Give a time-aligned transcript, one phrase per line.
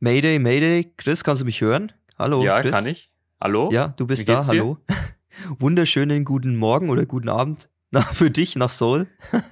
[0.00, 0.92] Mayday, Mayday.
[0.96, 1.92] Chris, kannst du mich hören?
[2.18, 2.70] Hallo, Ja, Chris.
[2.72, 3.10] kann ich.
[3.40, 3.68] Hallo?
[3.70, 4.78] Ja, du bist da, hallo.
[5.58, 7.68] Wunderschönen guten Morgen oder guten Abend.
[7.90, 9.06] Na, für dich nach Seoul.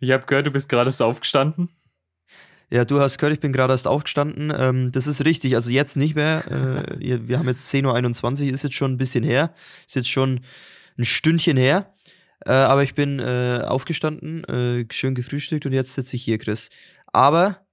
[0.00, 1.70] Ich habe gehört, du bist gerade erst aufgestanden.
[2.70, 4.52] Ja, du hast gehört, ich bin gerade erst aufgestanden.
[4.56, 6.44] Ähm, das ist richtig, also jetzt nicht mehr.
[6.46, 9.52] Äh, wir wir haben jetzt 10.21 Uhr, ist jetzt schon ein bisschen her.
[9.88, 10.38] Ist jetzt schon
[10.96, 11.92] ein Stündchen her.
[12.46, 16.68] Äh, aber ich bin äh, aufgestanden, äh, schön gefrühstückt und jetzt sitze ich hier, Chris.
[17.12, 17.66] Aber,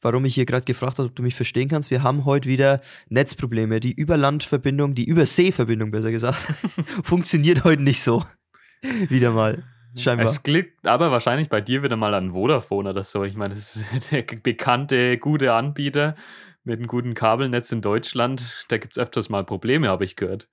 [0.00, 2.80] warum ich hier gerade gefragt habe, ob du mich verstehen kannst, wir haben heute wieder
[3.08, 3.80] Netzprobleme.
[3.80, 6.38] Die Überlandverbindung, die Überseeverbindung besser gesagt,
[7.02, 8.24] funktioniert heute nicht so.
[9.08, 9.62] wieder mal.
[9.96, 10.26] Scheinbar.
[10.26, 13.24] Es klingt aber wahrscheinlich bei dir wieder mal an Vodafone oder so.
[13.24, 16.14] Ich meine, das ist der bekannte, gute Anbieter
[16.62, 18.66] mit einem guten Kabelnetz in Deutschland.
[18.68, 20.48] Da gibt es öfters mal Probleme, habe ich gehört.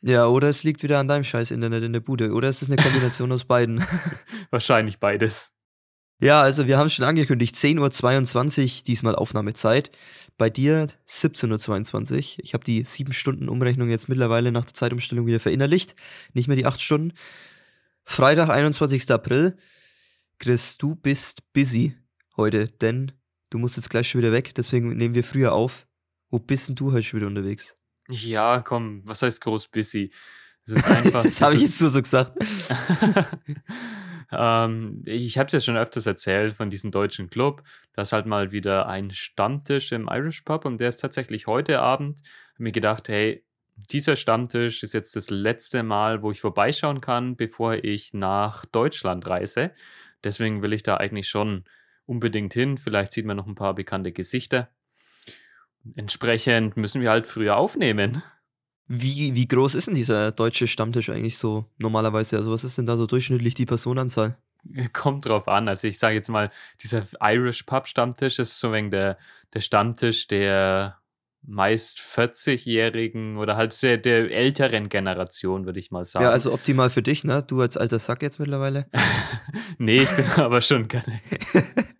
[0.00, 2.32] Ja, oder es liegt wieder an deinem scheiß Internet in der Bude.
[2.32, 3.84] Oder es ist eine Kombination aus beiden.
[4.50, 5.52] Wahrscheinlich beides.
[6.22, 9.90] Ja, also wir haben es schon angekündigt, 10.22 Uhr diesmal Aufnahmezeit.
[10.38, 12.18] Bei dir 17.22 Uhr.
[12.44, 15.96] Ich habe die 7-Stunden-Umrechnung jetzt mittlerweile nach der Zeitumstellung wieder verinnerlicht.
[16.32, 17.12] Nicht mehr die 8 Stunden.
[18.04, 19.10] Freitag, 21.
[19.10, 19.56] April.
[20.38, 21.96] Chris, du bist busy
[22.36, 23.10] heute, denn
[23.50, 25.88] du musst jetzt gleich schon wieder weg, deswegen nehmen wir früher auf.
[26.30, 27.74] Wo bist denn du heute schon wieder unterwegs?
[28.08, 30.12] Ja, komm, was heißt groß busy?
[30.66, 31.24] Es ist einfach.
[31.24, 32.38] das habe ich jetzt nur so gesagt.
[34.32, 37.62] ähm, ich habe es ja schon öfters erzählt von diesem deutschen Club.
[37.92, 41.80] Da ist halt mal wieder ein Stammtisch im Irish Pub und der ist tatsächlich heute
[41.80, 42.18] Abend.
[42.52, 43.44] Hab mir gedacht, hey,
[43.90, 49.26] dieser Stammtisch ist jetzt das letzte Mal, wo ich vorbeischauen kann, bevor ich nach Deutschland
[49.26, 49.72] reise.
[50.24, 51.64] Deswegen will ich da eigentlich schon
[52.06, 52.76] unbedingt hin.
[52.76, 54.68] Vielleicht sieht man noch ein paar bekannte Gesichter.
[55.96, 58.22] Entsprechend müssen wir halt früher aufnehmen.
[58.88, 62.36] Wie, wie groß ist denn dieser deutsche Stammtisch eigentlich so normalerweise?
[62.36, 64.36] Also was ist denn da so durchschnittlich die Personenzahl?
[64.92, 65.68] Kommt drauf an.
[65.68, 66.50] Also ich sage jetzt mal,
[66.82, 69.18] dieser Irish Pub Stammtisch ist so wegen der,
[69.54, 71.02] der Stammtisch der
[71.44, 76.24] meist 40-jährigen oder halt der, der älteren Generation, würde ich mal sagen.
[76.24, 77.42] Ja, also optimal für dich, ne?
[77.42, 78.86] Du als alter Sack jetzt mittlerweile.
[79.78, 81.20] nee, ich bin aber schon gerne.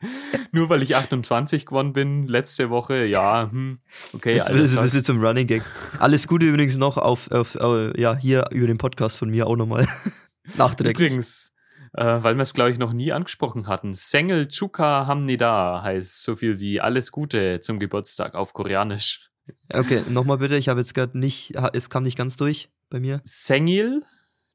[0.54, 3.78] Nur weil ich 28 geworden bin letzte Woche, ja, hm,
[4.12, 4.34] okay.
[4.34, 5.62] Jetzt alles es ein bisschen zum Running Gag.
[5.98, 9.56] Alles Gute übrigens noch auf, auf äh, ja, hier über den Podcast von mir auch
[9.56, 9.88] nochmal.
[10.58, 11.10] Nachträglich.
[11.10, 11.54] Übrigens,
[11.94, 16.36] äh, weil wir es, glaube ich, noch nie angesprochen hatten, Sengel Chuka Hamnida heißt so
[16.36, 19.30] viel wie alles Gute zum Geburtstag auf Koreanisch.
[19.72, 23.22] Okay, nochmal bitte, ich habe jetzt gerade nicht, es kam nicht ganz durch bei mir.
[23.24, 24.02] Sengil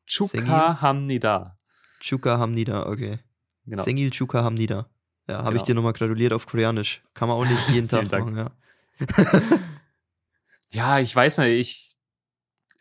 [0.06, 0.82] Chuka Sengil?
[0.82, 1.56] Hamnida.
[2.02, 3.18] Chuka Hamnida, okay.
[3.66, 3.84] Genau.
[3.84, 4.90] Sengil Chuka Hamnida.
[5.28, 5.66] Ja, habe ich Genau.
[5.66, 7.02] dir nochmal gratuliert auf Koreanisch.
[7.14, 8.26] Kann man auch nicht jeden Tag Dank.
[8.26, 8.52] machen, ja.
[10.72, 11.52] Ja, ich weiß nicht,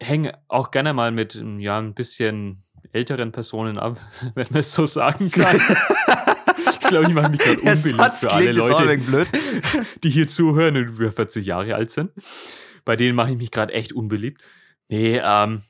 [0.00, 2.62] ich hänge auch gerne mal mit ja, ein bisschen
[2.92, 4.00] älteren Personen ab,
[4.34, 5.56] wenn man es so sagen kann.
[6.58, 9.26] ich glaube, ich mache mich gerade unbeliebt für alle Leute,
[10.02, 12.10] die hier zuhören und über 40 Jahre alt sind.
[12.84, 14.42] Bei denen mache ich mich gerade echt unbeliebt.
[14.88, 15.62] Nee, ähm,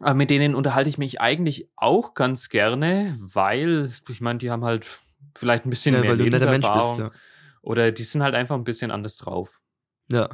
[0.00, 4.64] aber mit denen unterhalte ich mich eigentlich auch ganz gerne, weil, ich meine, die haben
[4.64, 4.86] halt
[5.36, 7.12] vielleicht ein bisschen Ja, mehr weil du ein netter Mensch bist,
[7.62, 9.60] Oder die sind halt einfach ein bisschen anders drauf.
[10.10, 10.20] ja.
[10.22, 10.28] Ja.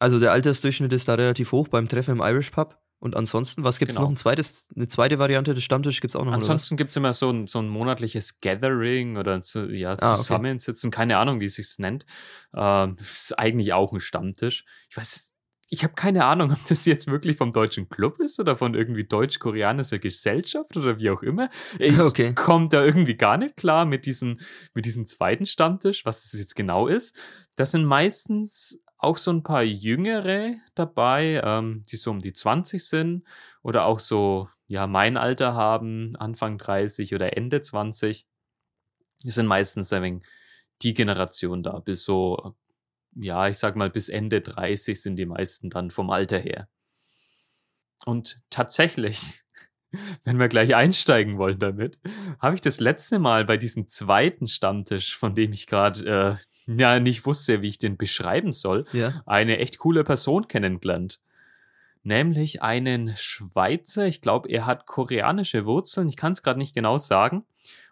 [0.00, 2.78] Also der Altersdurchschnitt ist da relativ hoch beim Treffen im Irish Pub.
[3.00, 4.06] Und ansonsten, was gibt's Genau.
[4.06, 4.12] noch?
[4.12, 6.32] Ein zweites, eine zweite Variante des Stammtisch gibt's auch noch?
[6.32, 10.16] Ansonsten gibt es immer so ein, so ein monatliches Gathering oder zu, ja, Ah, okay.
[10.18, 12.06] Zusammensitzen, keine Ahnung, wie es sich nennt.
[12.54, 14.64] Ähm, das ist eigentlich auch ein Stammtisch.
[14.90, 15.27] Ich weiß,
[15.68, 19.04] ich habe keine Ahnung, ob das jetzt wirklich vom deutschen Club ist oder von irgendwie
[19.04, 21.50] deutsch-koreanischer Gesellschaft oder wie auch immer.
[21.78, 22.34] Ich Okay.
[22.34, 24.38] komme da irgendwie gar nicht klar mit diesem
[24.74, 27.16] mit diesem zweiten Stammtisch, was es jetzt genau ist.
[27.56, 32.84] Das sind meistens auch so ein paar Jüngere dabei, ähm, die so um die 20
[32.84, 33.24] sind
[33.62, 38.26] oder auch so, ja, mein Alter haben, Anfang 30 oder Ende 20.
[39.24, 40.22] Die sind meistens ein wenig
[40.82, 42.54] die Generation da, bis so,
[43.14, 46.68] ja, ich sag mal, bis Ende 30 sind die meisten dann vom Alter her.
[48.04, 49.42] Und tatsächlich,
[50.24, 51.98] wenn wir gleich einsteigen wollen damit,
[52.40, 56.38] habe ich das letzte Mal bei diesem zweiten Stammtisch, von dem ich gerade
[56.68, 59.22] äh, ja nicht wusste, wie ich den beschreiben soll, Ja.
[59.26, 61.20] eine echt coole Person kennengelernt.
[62.04, 66.96] Nämlich einen Schweizer, ich glaube, er hat koreanische Wurzeln, ich kann es gerade nicht genau
[66.96, 67.44] sagen.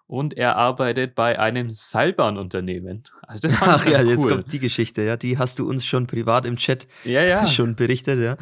[0.06, 3.04] Und er arbeitet bei einem Seilbahnunternehmen.
[3.22, 4.30] Also das Ach ja, ganz jetzt cool.
[4.30, 5.16] kommt die Geschichte, ja.
[5.16, 7.46] Die hast du uns schon privat im Chat ja, ja.
[7.48, 8.36] schon berichtet, ja.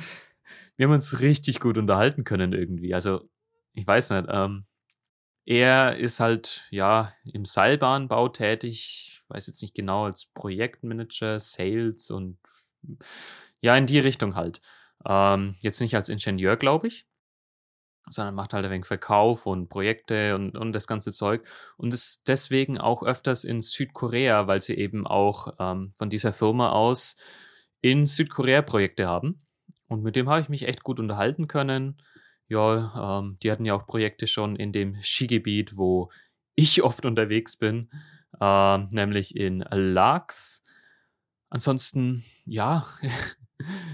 [0.76, 2.94] wir haben uns richtig gut unterhalten können irgendwie.
[2.94, 3.28] Also,
[3.72, 4.66] ich weiß nicht, ähm,
[5.46, 12.38] er ist halt, ja, im Seilbahnbau tätig, weiß jetzt nicht genau, als Projektmanager, Sales und
[13.60, 14.60] ja, in die Richtung halt.
[15.06, 17.06] Ähm, jetzt nicht als Ingenieur, glaube ich.
[18.10, 21.46] Sondern macht halt ein wenig Verkauf und Projekte und, und das ganze Zeug.
[21.76, 26.70] Und ist deswegen auch öfters in Südkorea, weil sie eben auch ähm, von dieser Firma
[26.70, 27.16] aus
[27.80, 29.42] in Südkorea Projekte haben.
[29.88, 32.00] Und mit dem habe ich mich echt gut unterhalten können.
[32.48, 36.10] Ja, ähm, die hatten ja auch Projekte schon in dem Skigebiet, wo
[36.54, 37.90] ich oft unterwegs bin,
[38.40, 40.62] äh, nämlich in Laax.
[41.50, 42.86] Ansonsten, ja,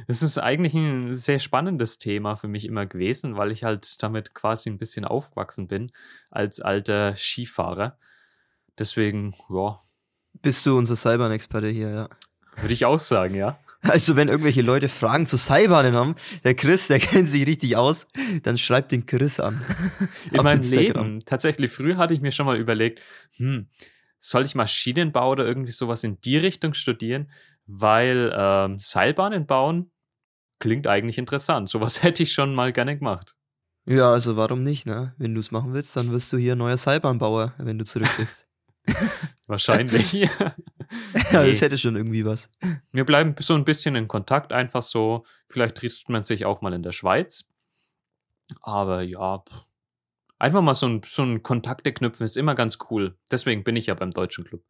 [0.07, 4.35] es ist eigentlich ein sehr spannendes Thema für mich immer gewesen, weil ich halt damit
[4.35, 5.93] quasi ein bisschen aufgewachsen bin
[6.31, 7.99] als alter Skifahrer.
[8.79, 9.79] Deswegen, ja.
[10.43, 12.09] Bist du unser Seilbahn-Experte hier, ja?
[12.57, 13.59] Würde ich auch sagen, ja.
[13.83, 16.15] Also, wenn irgendwelche Leute Fragen zu Seilbahnen haben,
[16.45, 18.07] der Chris, der kennt sich richtig aus,
[18.43, 19.61] dann schreibt den Chris an.
[20.31, 23.01] In meinem Leben, tatsächlich, früher hatte ich mir schon mal überlegt,
[23.37, 23.69] hm,
[24.19, 27.31] soll ich Maschinenbau oder irgendwie sowas in die Richtung studieren?
[27.73, 29.93] Weil ähm, Seilbahnen bauen
[30.59, 31.69] klingt eigentlich interessant.
[31.69, 33.37] Sowas hätte ich schon mal gerne gemacht.
[33.87, 35.15] Ja, also warum nicht, ne?
[35.19, 38.47] Wenn du es machen willst, dann wirst du hier neuer Seilbahnbauer, wenn du zurück bist.
[39.47, 40.13] Wahrscheinlich.
[40.13, 40.29] ja,
[41.33, 41.49] nee.
[41.49, 42.51] das hätte schon irgendwie was.
[42.93, 45.25] Wir bleiben so ein bisschen in Kontakt, einfach so.
[45.49, 47.45] Vielleicht trifft man sich auch mal in der Schweiz.
[48.63, 49.45] Aber ja,
[50.39, 53.17] einfach mal so ein, so ein Kontakte knüpfen ist immer ganz cool.
[53.31, 54.63] Deswegen bin ich ja beim Deutschen Club.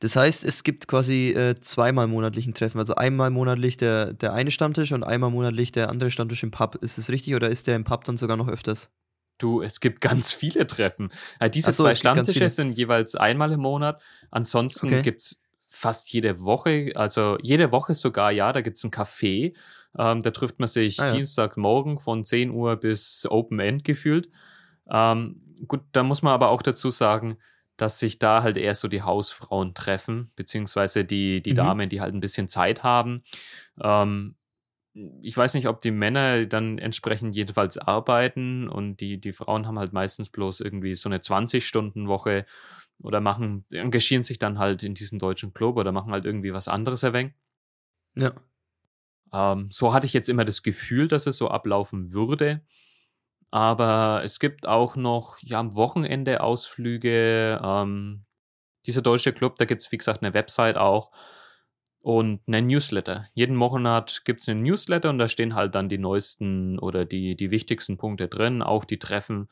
[0.00, 2.78] Das heißt, es gibt quasi äh, zweimal monatlichen Treffen.
[2.78, 6.76] Also einmal monatlich der, der eine Stammtisch und einmal monatlich der andere Stammtisch im Pub.
[6.76, 8.90] Ist das richtig oder ist der im Pub dann sogar noch öfters?
[9.38, 11.10] Du, es gibt ganz viele Treffen.
[11.38, 14.02] Also diese so, zwei Stammtische sind jeweils einmal im Monat.
[14.30, 15.02] Ansonsten okay.
[15.02, 15.36] gibt es
[15.66, 19.54] fast jede Woche, also jede Woche sogar, ja, da gibt es ein Café.
[19.98, 21.14] Ähm, da trifft man sich ah, ja.
[21.14, 24.28] Dienstagmorgen von 10 Uhr bis Open End gefühlt.
[24.90, 27.38] Ähm, gut, da muss man aber auch dazu sagen,
[27.82, 31.56] dass sich da halt eher so die Hausfrauen treffen, beziehungsweise die, die mhm.
[31.56, 33.22] Damen, die halt ein bisschen Zeit haben.
[33.82, 34.36] Ähm,
[35.20, 39.80] ich weiß nicht, ob die Männer dann entsprechend jedenfalls arbeiten und die, die Frauen haben
[39.80, 42.46] halt meistens bloß irgendwie so eine 20-Stunden-Woche
[43.02, 46.68] oder machen, engagieren sich dann halt in diesen deutschen Club oder machen halt irgendwie was
[46.68, 47.34] anderes erwähnt.
[48.14, 48.32] Ja.
[49.32, 52.60] Ähm, so hatte ich jetzt immer das Gefühl, dass es so ablaufen würde.
[53.52, 57.60] Aber es gibt auch noch ja, am Wochenende Ausflüge.
[57.62, 58.24] Ähm,
[58.86, 61.12] dieser deutsche Club, da gibt es, wie gesagt, eine Website auch
[62.00, 63.24] und einen Newsletter.
[63.34, 67.36] Jeden Monat gibt es einen Newsletter und da stehen halt dann die neuesten oder die,
[67.36, 69.48] die wichtigsten Punkte drin, auch die Treffen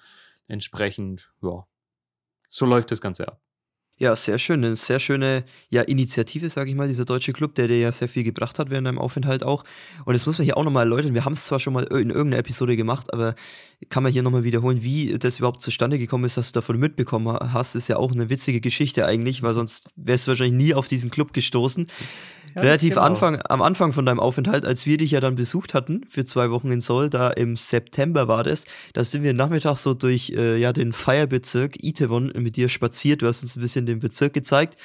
[0.48, 1.32] entsprechend.
[1.42, 1.66] Ja,
[2.48, 3.40] so läuft das Ganze ab.
[4.00, 4.64] Ja, sehr schön.
[4.64, 8.08] Eine sehr schöne ja, Initiative, sage ich mal, dieser deutsche Club, der dir ja sehr
[8.08, 9.62] viel gebracht hat während deinem Aufenthalt auch.
[10.06, 11.12] Und das muss man hier auch nochmal erläutern.
[11.12, 13.34] Wir haben es zwar schon mal in irgendeiner Episode gemacht, aber
[13.90, 17.52] kann man hier nochmal wiederholen, wie das überhaupt zustande gekommen ist, dass du davon mitbekommen
[17.52, 20.88] hast, ist ja auch eine witzige Geschichte eigentlich, weil sonst wärst du wahrscheinlich nie auf
[20.88, 21.86] diesen Club gestoßen.
[22.54, 23.06] Ja, Relativ genau.
[23.06, 26.50] Anfang, am Anfang von deinem Aufenthalt, als wir dich ja dann besucht hatten für zwei
[26.50, 30.56] Wochen in Seoul, da im September war das, da sind wir nachmittags so durch äh,
[30.56, 33.22] ja, den Feierbezirk Itaewon mit dir spaziert.
[33.22, 34.76] Du hast uns ein bisschen den Bezirk gezeigt.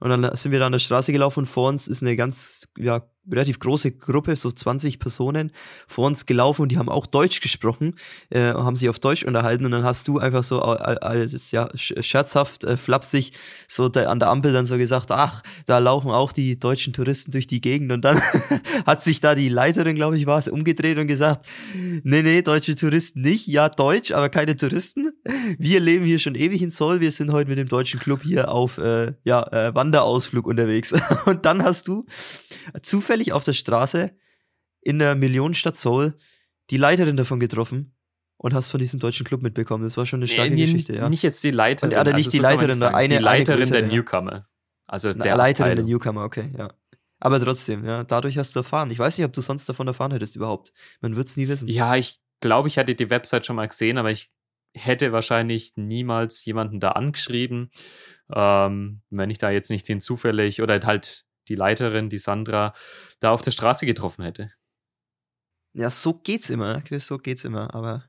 [0.00, 2.66] Und dann sind wir da an der Straße gelaufen und vor uns ist eine ganz
[2.76, 5.52] ja, relativ große Gruppe, so 20 Personen,
[5.86, 7.94] vor uns gelaufen und die haben auch Deutsch gesprochen,
[8.30, 12.64] äh, haben sich auf Deutsch unterhalten und dann hast du einfach so als ja, scherzhaft,
[12.64, 13.32] äh, flapsig
[13.68, 17.30] so da, an der Ampel dann so gesagt, ach, da laufen auch die deutschen Touristen
[17.30, 18.20] durch die Gegend und dann
[18.86, 21.46] hat sich da die Leiterin, glaube ich, war es, umgedreht und gesagt,
[22.02, 25.12] nee, nee, deutsche Touristen nicht, ja, Deutsch, aber keine Touristen.
[25.58, 28.50] Wir leben hier schon ewig in Zoll, wir sind heute mit dem deutschen Club hier
[28.50, 30.92] auf äh, ja, äh, Wanderausflug unterwegs
[31.26, 32.04] und dann hast du
[32.82, 34.10] zufällig zufällig auf der Straße
[34.80, 36.14] in der Millionenstadt Seoul
[36.70, 37.94] die Leiterin davon getroffen
[38.36, 39.84] und hast von diesem deutschen Club mitbekommen.
[39.84, 41.08] Das war schon eine starke nee, Geschichte, ja.
[41.08, 41.92] Nicht jetzt die Leiterin.
[41.92, 44.48] Und, also nicht also, die Leiterin, nicht eine, die Leiterin eine der Newcomer.
[44.86, 46.72] Also der Leiterin der Newcomer, okay, ja.
[47.20, 48.90] Aber trotzdem, ja, dadurch hast du erfahren.
[48.90, 50.72] Ich weiß nicht, ob du sonst davon erfahren hättest überhaupt.
[51.00, 51.68] Man wird es nie wissen.
[51.68, 54.32] Ja, ich glaube, ich hatte die Website schon mal gesehen, aber ich
[54.74, 57.70] hätte wahrscheinlich niemals jemanden da angeschrieben,
[58.34, 62.74] ähm, wenn ich da jetzt nicht den zufällig oder halt die Leiterin, die Sandra,
[63.20, 64.52] da auf der Straße getroffen hätte.
[65.74, 67.74] Ja, so geht's immer, ne, Chris, so geht's immer.
[67.74, 68.04] Aber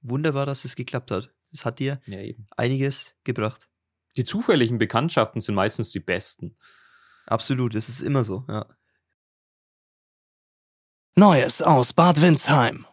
[0.00, 1.32] wunderbar, dass es geklappt hat.
[1.52, 2.18] Es hat dir ja,
[2.56, 3.68] einiges gebracht.
[4.16, 6.56] Die zufälligen Bekanntschaften sind meistens die besten.
[7.26, 8.66] Absolut, es ist immer so, ja.
[11.16, 12.86] Neues aus Bad Windsheim.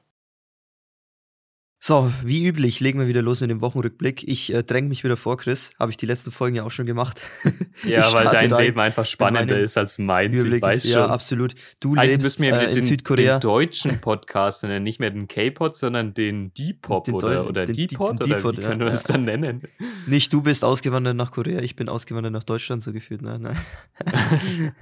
[1.83, 4.27] So, wie üblich legen wir wieder los mit dem Wochenrückblick.
[4.27, 5.71] Ich äh, dränge mich wieder vor, Chris.
[5.79, 7.19] Habe ich die letzten Folgen ja auch schon gemacht.
[7.83, 10.37] ja, weil dein Leben einfach spannender ist als meins.
[10.37, 10.57] Überblick.
[10.57, 10.91] Ich weiß schon.
[10.91, 11.55] Ja, absolut.
[11.79, 13.39] Du Eigentlich lebst wir äh, in den, Südkorea.
[13.39, 18.27] Den deutschen Podcast nennen, nicht mehr den K-Pod, sondern den D-Pop oder, oder D-Pod oder
[18.27, 18.93] wie können wir ja.
[18.93, 19.63] es dann nennen?
[20.05, 23.23] Nicht du bist ausgewandert nach Korea, ich bin ausgewandert nach Deutschland, so gefühlt.
[23.23, 23.57] Nein, nein.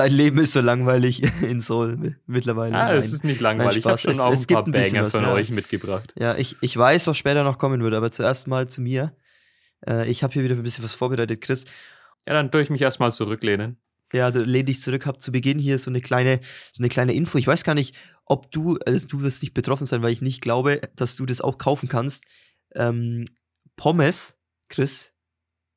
[0.00, 2.74] Dein Leben ist so langweilig in Seoul mi- mittlerweile.
[2.74, 3.78] Ah, es ist nicht langweilig.
[3.78, 5.32] Ich habe schon Es- auch es ein gibt paar ein Banger was, von ja.
[5.34, 6.14] euch mitgebracht.
[6.18, 9.14] Ja, ich, ich weiß, was später noch kommen wird, aber zuerst mal zu mir.
[9.86, 11.64] Äh, ich habe hier wieder ein bisschen was vorbereitet, Chris.
[12.26, 13.76] Ja, dann tue ich mich erstmal zurücklehnen.
[14.12, 16.40] Ja, du lehn dich zurück, hab zu Beginn hier so eine kleine,
[16.72, 17.36] so eine kleine Info.
[17.38, 20.40] Ich weiß gar nicht, ob du, also du wirst nicht betroffen sein, weil ich nicht
[20.40, 22.24] glaube, dass du das auch kaufen kannst.
[22.74, 23.24] Ähm,
[23.76, 24.34] Pommes,
[24.68, 25.12] Chris,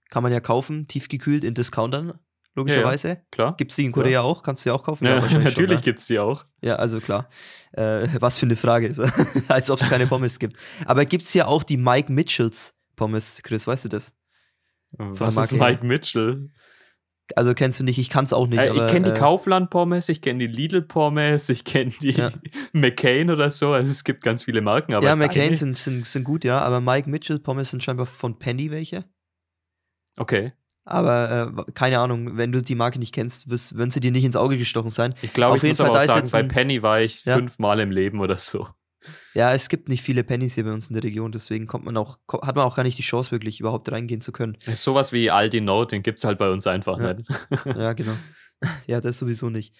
[0.09, 2.13] kann man ja kaufen, tiefgekühlt in Discountern,
[2.55, 3.21] logischerweise.
[3.31, 3.55] Klar?
[3.57, 4.43] Gibt's die in Korea auch?
[4.43, 5.05] Kannst du ja auch kaufen?
[5.05, 6.43] Ja, natürlich schon, gibt's die auch.
[6.61, 6.69] ne?
[6.69, 7.29] Ja, also klar.
[7.71, 8.93] Äh, was für eine Frage.
[8.93, 9.03] So.
[9.47, 10.57] Als ob es keine Pommes gibt.
[10.85, 14.13] Aber gibt's hier auch die Mike Mitchells Pommes, Chris, weißt du das?
[14.97, 15.71] Was der ist Marke her.
[15.71, 16.49] Mike Mitchell?
[17.35, 18.59] Also kennst du nicht, ich kann's auch nicht.
[18.59, 22.31] Äh, aber, ich kenne die äh, Kaufland-Pommes, ich kenne die Lidl-Pommes, ich kenne die Ja.
[22.73, 23.71] McCain oder so.
[23.71, 24.93] Also es gibt ganz viele Marken.
[24.93, 28.37] Aber ja, McCain sind, sind, sind gut, ja, aber Mike Mitchell Pommes sind scheinbar von
[28.37, 29.05] Penny welche.
[30.17, 30.53] Okay.
[30.85, 34.25] Aber äh, keine Ahnung, wenn du die Marke nicht kennst, wirst, würden sie dir nicht
[34.25, 35.15] ins Auge gestochen sein.
[35.21, 37.35] Ich glaube, ich jeden muss Fall, aber auch sagen, bei Penny war ich Ja.
[37.35, 38.67] fünfmal im Leben oder so.
[39.33, 41.97] Ja, es gibt nicht viele Pennies hier bei uns in der Region, deswegen kommt man
[41.97, 44.57] auch, hat man auch gar nicht die Chance, wirklich überhaupt reingehen zu können.
[44.65, 47.13] Ist sowas wie Aldi Note, den gibt's halt bei uns einfach Ja.
[47.13, 47.29] nicht.
[47.65, 48.13] Ja, genau.
[48.87, 49.73] ja, das sowieso nicht.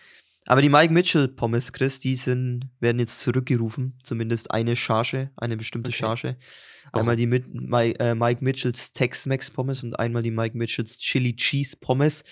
[0.46, 3.98] Aber die Mike Mitchell Pommes, Chris, die sind, werden jetzt zurückgerufen.
[4.04, 5.98] Zumindest eine Charge, eine bestimmte Okay.
[6.00, 6.38] Charge.
[6.92, 11.36] Einmal die mit, Mike, äh, Mike Mitchells Tex-Mex Pommes und einmal die Mike Mitchells Chili
[11.36, 12.24] Cheese Pommes.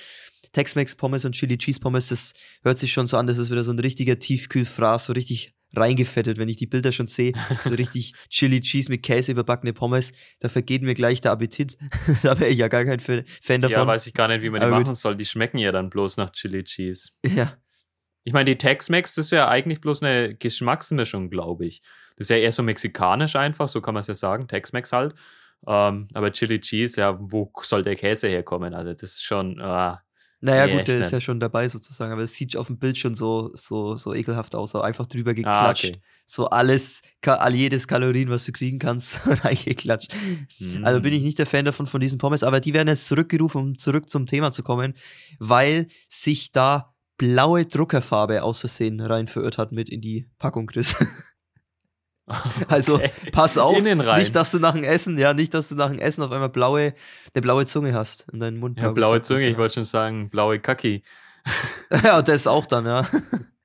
[0.51, 3.63] Tex-Mex Pommes und Chili Cheese Pommes, das hört sich schon so an, das ist wieder
[3.63, 7.31] so ein richtiger Tiefkühlfraß, so richtig reingefettet, wenn ich die Bilder schon sehe,
[7.63, 11.77] so richtig Chili Cheese mit Käse überbackene Pommes, da vergeht mir gleich der Appetit.
[12.23, 13.77] da wäre ich ja gar kein Fa- Fan davon.
[13.77, 15.15] Ja, weiß ich gar nicht, wie man die Aber machen soll.
[15.15, 17.11] Die schmecken ja dann bloß nach Chili Cheese.
[17.33, 17.57] ja.
[18.23, 21.81] Ich meine, die Tex-Mex das ist ja eigentlich bloß eine Geschmacksmischung, glaube ich.
[22.15, 25.15] Das ist ja eher so mexikanisch einfach, so kann man es ja sagen, Tex-Mex halt.
[25.67, 28.73] Ähm, aber Chili Cheese, ja, wo soll der Käse herkommen?
[28.73, 30.01] Also das ist schon, ah,
[30.39, 31.11] Naja, Nee, gut, der ist nicht.
[31.13, 34.55] ja schon dabei sozusagen, aber es sieht auf dem Bild schon so, so, so ekelhaft
[34.55, 35.85] aus, so einfach drüber ah geklatscht.
[35.85, 36.01] okay.
[36.25, 40.13] So alles, all jedes Kalorien, was du kriegen kannst, reingeklatscht.
[40.57, 40.83] Hm.
[40.83, 43.61] Also bin ich nicht der Fan davon, von diesen Pommes, aber die werden jetzt zurückgerufen,
[43.61, 44.95] um zurück zum Thema zu kommen,
[45.37, 46.90] weil sich da
[47.21, 50.95] blaue Druckerfarbe aus Versehen rein verirrt hat mit in die Packung, Chris.
[52.69, 53.11] Also Okay.
[53.33, 56.23] pass auf, nicht, dass du nach dem Essen, ja, nicht, dass du nach dem Essen
[56.23, 56.93] auf einmal blaue,
[57.33, 58.77] eine blaue Zunge hast in deinen Mund.
[58.77, 59.57] Ja, blau blaue Zunge, ich ja.
[59.57, 61.03] wollte schon sagen, blaue Kacki.
[62.03, 63.05] Ja, und das auch dann, ja.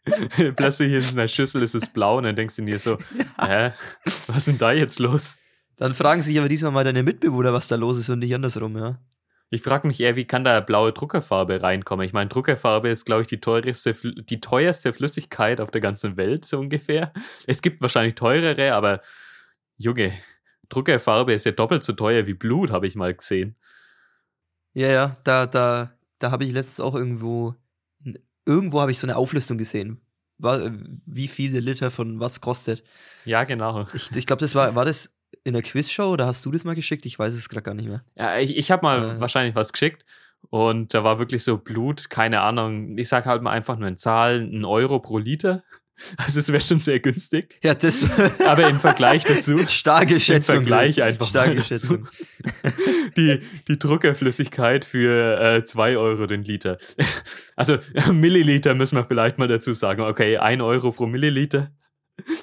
[0.57, 2.99] Plötzlich in der Schüssel ist es blau und dann denkst du dir so,
[3.39, 3.71] hä,
[4.27, 5.39] was ist denn da jetzt los?
[5.77, 8.77] Dann fragen sich aber diesmal mal deine Mitbewohner, was da los ist und nicht andersrum,
[8.77, 8.99] ja.
[9.49, 12.05] Ich frage mich eher, wie kann da blaue Druckerfarbe reinkommen?
[12.05, 16.45] Ich meine, Druckerfarbe ist, glaube ich, die teuerste, die teuerste Flüssigkeit auf der ganzen Welt,
[16.45, 17.13] so ungefähr.
[17.47, 19.01] Es gibt wahrscheinlich teurere, aber
[19.79, 20.13] Junge,
[20.69, 23.55] Druckerfarbe ist ja doppelt so teuer wie Blut, habe ich mal gesehen.
[24.75, 27.55] Ja, ja, da, da, da habe ich letztens auch irgendwo,
[28.45, 30.01] irgendwo habe ich so eine Auflistung gesehen,
[30.39, 32.83] wie viele Liter von was kostet.
[33.25, 33.87] Ja, genau.
[33.95, 36.75] Ich, ich glaube, das war, war das in der Quizshow oder hast du das mal
[36.75, 37.07] geschickt?
[37.07, 38.03] Ich weiß es gerade gar nicht mehr.
[38.17, 39.21] Ja, ich, ich habe mal Äh.
[39.21, 40.05] wahrscheinlich was geschickt
[40.51, 42.97] und da war wirklich so Blut, keine Ahnung.
[42.99, 45.63] Ich sage halt mal einfach nur eine Zahl, ein Euro pro Liter.
[46.19, 47.59] Also es wäre schon sehr günstig.
[47.65, 48.05] Ja, das
[48.47, 50.57] Aber im Vergleich dazu, starke Schätzung.
[50.57, 51.05] Vergleich Chris.
[51.05, 51.59] einfach Starke.
[51.63, 52.07] Schätzung.
[53.17, 56.77] die, die Druckerflüssigkeit für 2 Euro den Liter.
[57.57, 57.79] Also
[58.13, 60.03] Milliliter müssen wir vielleicht mal dazu sagen.
[60.03, 61.71] Okay, 1 Euro pro Milliliter.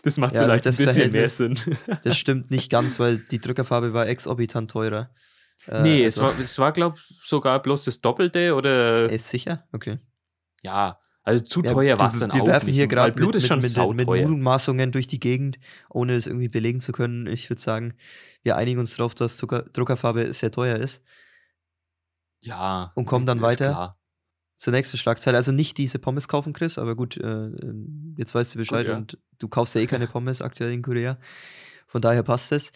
[0.04, 1.78] Das macht Ja, also vielleicht das ein bisschen mehr Verhältnis- Sinn.
[2.04, 5.10] Das stimmt nicht ganz, weil die Druckerfarbe war exorbitant teurer.
[5.68, 9.30] Äh, nee, es also- war, es war glaube ich, sogar bloß das Doppelte oder Ist
[9.30, 9.66] sicher?
[9.72, 10.00] Okay.
[10.62, 12.76] ja, also zu Ja, teuer war es dann wir auch werfen nicht.
[12.76, 14.28] hier gerade Blut mit, ist schon mit, mit, mit.
[14.28, 15.58] Mutmaßungen durch die Gegend,
[15.90, 17.28] ohne es irgendwie belegen zu können.
[17.28, 17.94] Ich würde sagen,
[18.42, 21.02] wir einigen uns darauf, dass Zucker, Druckerfarbe sehr teuer ist.
[22.42, 22.92] Ja.
[22.96, 23.70] Und kommen dann weiter?
[23.70, 24.00] Klar.
[24.64, 25.36] Zur nächsten Schlagzeile.
[25.36, 27.50] Also nicht diese Pommes kaufen, Chris, aber gut, äh,
[28.16, 28.96] jetzt weißt du Bescheid ja.
[28.96, 31.18] und du kaufst ja eh keine Pommes aktuell in Korea.
[31.86, 32.72] Von daher passt es.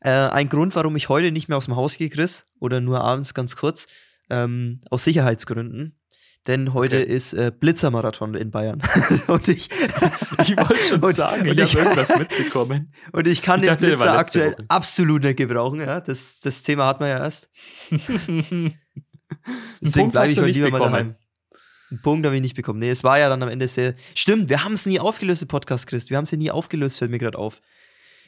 [0.00, 3.00] Äh, ein Grund, warum ich heute nicht mehr aus dem Haus gehe, Chris, oder nur
[3.00, 3.88] abends ganz kurz,
[4.30, 5.98] ähm, aus Sicherheitsgründen.
[6.46, 7.12] Denn heute Okay.
[7.12, 8.80] ist äh, Blitzermarathon in Bayern.
[9.26, 12.92] und ich, Ich wollte schon und, sagen, und ich ich, habe irgendwas mitbekommen.
[13.12, 14.64] und ich kann Ich den Blitzer aktuell Woche.
[14.68, 15.80] absolut nicht gebrauchen.
[15.80, 16.00] Ja?
[16.00, 17.50] Das, das Thema hat man ja erst.
[19.80, 21.16] Deswegen bleibe ich heute lieber mal daheim.
[21.90, 22.78] Einen Punkt habe ich nicht bekommen.
[22.78, 23.94] Nee, es war ja dann am Ende sehr.
[24.14, 26.10] Stimmt, wir haben es nie aufgelöst Podcast, Chris.
[26.10, 27.60] Wir haben es ja nie aufgelöst, fällt mir gerade auf.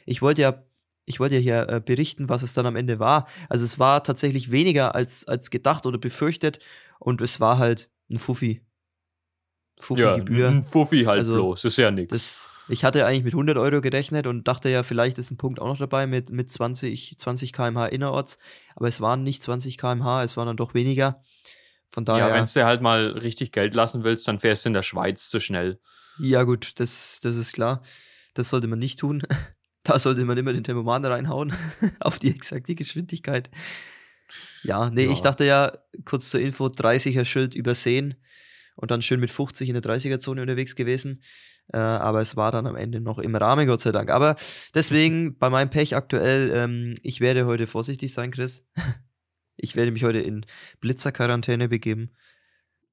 [0.05, 0.63] Ich wollte ja,
[1.05, 3.27] ich wollte ja hier äh, berichten, was es dann am Ende war.
[3.49, 6.59] Also es war tatsächlich weniger als, als gedacht oder befürchtet
[6.99, 8.61] und es war halt ein Fuffi.
[9.77, 10.49] Ja, Fuffi-Gebühr.
[10.49, 12.49] ein Fuffi halt Also, bloß, ist ja nichts.
[12.69, 15.67] Ich hatte eigentlich mit 100 Euro gerechnet und dachte ja, vielleicht ist ein Punkt auch
[15.67, 18.37] noch dabei mit, mit 20, 20 km/h innerorts.
[18.75, 21.21] Aber es waren nicht 20 km/h, es waren dann doch weniger.
[21.91, 22.33] Von Ja, daher.
[22.33, 25.39] wenn du halt mal richtig Geld lassen willst, dann fährst du in der Schweiz zu
[25.39, 25.79] schnell.
[26.19, 27.81] Ja, gut, das, das ist klar.
[28.33, 29.21] Das sollte man nicht tun.
[29.83, 31.53] Da sollte man immer den Thermometer reinhauen
[32.01, 33.49] auf die exakte Geschwindigkeit.
[34.63, 35.11] Ja, nee, Ja.
[35.13, 35.71] ich dachte ja,
[36.03, 38.15] kurz zur Info, 30er Schild übersehen
[38.75, 41.21] und dann schön mit 50 in der 30er-Zone unterwegs gewesen.
[41.71, 44.09] Äh, aber es war dann am Ende noch im Rahmen, Gott sei Dank.
[44.09, 44.35] Aber
[44.75, 48.65] deswegen bei meinem Pech aktuell, ähm, ich werde heute vorsichtig sein, Chris.
[49.57, 50.45] Ich werde mich heute in
[50.79, 52.11] Blitzerquarantäne begeben.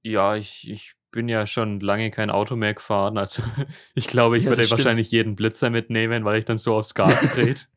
[0.02, 3.16] Ja, ich, ich bin ja schon lange kein Auto mehr gefahren.
[3.18, 3.42] Also
[3.94, 4.78] ich glaube, ich Ja, würde das stimmt.
[4.78, 7.68] wahrscheinlich jeden Blitzer mitnehmen, weil ich dann so aufs Gas dreht.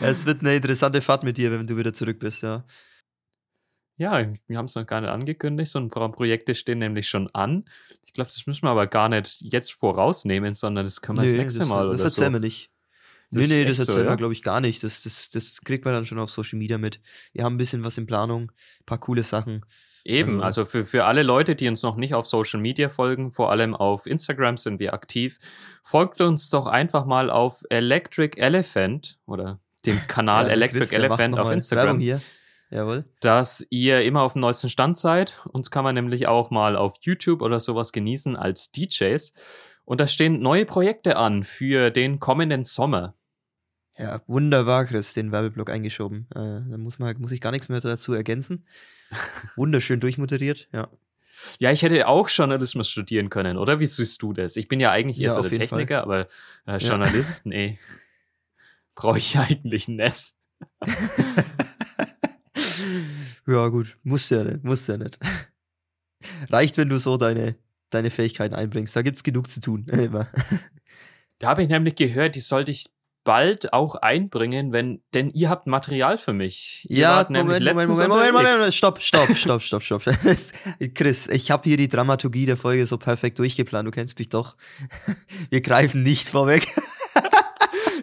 [0.00, 2.64] es wird eine interessante Fahrt mit dir, wenn du wieder zurück bist, ja.
[3.98, 5.70] Ja, wir haben es noch gar nicht angekündigt.
[5.70, 7.64] So ein paar Projekte stehen nämlich schon an.
[8.04, 11.32] Ich glaube, das müssen wir aber gar nicht jetzt vorausnehmen, sondern das können wir das
[11.34, 12.22] nächste das, Mal das oder so.
[12.22, 12.71] erzählen wir nicht.
[13.32, 14.16] Das nee, nee, das so, erzählen wir, ja?
[14.16, 14.82] glaube ich, gar nicht.
[14.84, 17.00] Das, das, das kriegt man dann schon auf Social Media mit.
[17.32, 19.64] Wir haben ein bisschen was in Planung, ein paar coole Sachen.
[20.04, 23.32] Eben, Also- also für, für alle Leute, die uns noch nicht auf Social Media folgen,
[23.32, 25.38] vor allem auf Instagram sind wir aktiv,
[25.82, 31.08] folgt uns doch einfach mal auf Electric Elephant oder dem Kanal Ja, Electric Chris, der
[31.08, 32.20] macht Elephant auf Instagram, Werbung hier.
[32.70, 33.04] Jawohl.
[33.20, 35.38] dass ihr immer auf dem neuesten Stand seid.
[35.52, 39.32] Uns kann man nämlich auch mal auf YouTube oder sowas genießen als DJs.
[39.84, 43.14] Und da stehen neue Projekte an für den kommenden Sommer.
[43.98, 46.26] Ja, wunderbar, Chris, den Werbeblock eingeschoben.
[46.30, 48.64] Äh, da muss, man, muss ich gar nichts mehr dazu ergänzen.
[49.56, 50.88] Wunderschön durchmoderiert, ja.
[51.58, 53.80] Ja, ich hätte auch Journalismus studieren können, oder?
[53.80, 54.56] Wie siehst du das?
[54.56, 55.80] Ich bin ja eigentlich eher Ja, so der jeden Fall.
[55.80, 56.28] Techniker, aber
[56.66, 57.78] äh, Journalist, nee.
[58.94, 60.34] Brauche ich eigentlich nicht.
[63.46, 65.18] ja, gut, muss ja nicht, muss ja nicht.
[66.48, 67.56] Reicht, wenn du so deine,
[67.90, 68.94] deine Fähigkeiten einbringst.
[68.94, 69.86] Da gibt's genug zu tun.
[69.86, 70.28] Immer.
[71.38, 72.90] Da habe ich nämlich gehört, die sollte ich
[73.24, 76.86] bald auch einbringen, wenn, denn ihr habt Material für mich.
[76.88, 80.02] Ihr Ja, Moment, Moment, Moment, Moment, Moment, stopp, stopp, stopp, stopp, stopp.
[80.94, 84.56] Chris, ich habe hier die Dramaturgie der Folge so perfekt durchgeplant, du kennst mich doch.
[85.50, 86.66] Wir greifen nicht vorweg.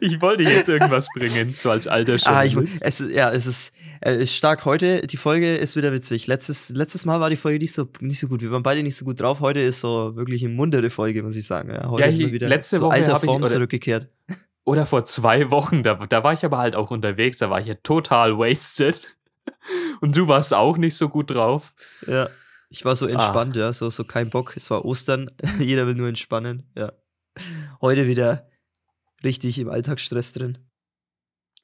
[0.02, 3.74] Ich wollte jetzt irgendwas bringen, so als alter Ah, ich, es ist, ja, es ist,
[4.00, 5.02] äh, ist stark heute.
[5.06, 6.26] Die Folge ist wieder witzig.
[6.26, 8.42] Letztes, letztes Mal war die Folge nicht so, nicht so gut.
[8.42, 9.42] Wir waren beide nicht so gut drauf.
[9.42, 11.72] Heute ist so wirklich eine muntere Folge, muss ich sagen.
[11.72, 14.08] Ja, heute Ja, sind wir hier- wieder letzte zu Woche alter ich- Form oder- zurückgekehrt.
[14.66, 17.68] Oder vor zwei Wochen, da, da war ich aber halt auch unterwegs, da war ich
[17.68, 19.18] ja total wasted.
[20.02, 21.74] Und du warst auch nicht so gut drauf.
[22.06, 22.30] Ja.
[22.70, 23.10] Ich war so Ah.
[23.10, 24.56] entspannt, ja, so, so kein Bock.
[24.56, 25.32] Es war Ostern.
[25.60, 26.70] Jeder will nur entspannen.
[26.76, 26.92] Ja.
[27.82, 28.48] Heute wieder
[29.24, 30.60] richtig im Alltagsstress drin.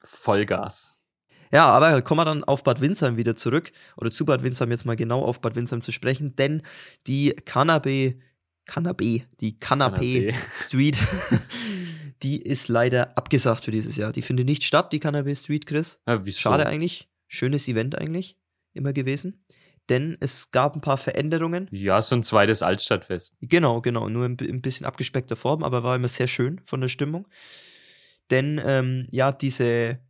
[0.02, 1.04] Vollgas.
[1.52, 4.84] Ja, aber kommen wir dann auf Bad Windsheim wieder zurück oder zu Bad Windsheim jetzt
[4.84, 6.62] mal genau auf Bad Windsheim zu sprechen, denn
[7.06, 8.14] die Cannabis,
[8.66, 10.34] Cannabis, die Canapé.
[10.52, 10.98] Street,
[12.22, 14.12] die ist leider abgesagt für dieses Jahr.
[14.12, 16.00] Die findet nicht statt, die Cannabis Street, Chris.
[16.06, 16.20] Ja?
[16.30, 17.08] Schade eigentlich.
[17.28, 18.36] Schönes Event eigentlich
[18.72, 19.42] immer gewesen.
[19.88, 21.68] Denn es gab ein paar Veränderungen.
[21.70, 23.36] Ja, so ein zweites Altstadtfest.
[23.40, 24.08] Genau, genau.
[24.08, 27.28] Nur in ein bisschen abgespeckter Form, aber war immer sehr schön von der Stimmung.
[28.30, 30.00] Denn, ähm, ja, diese,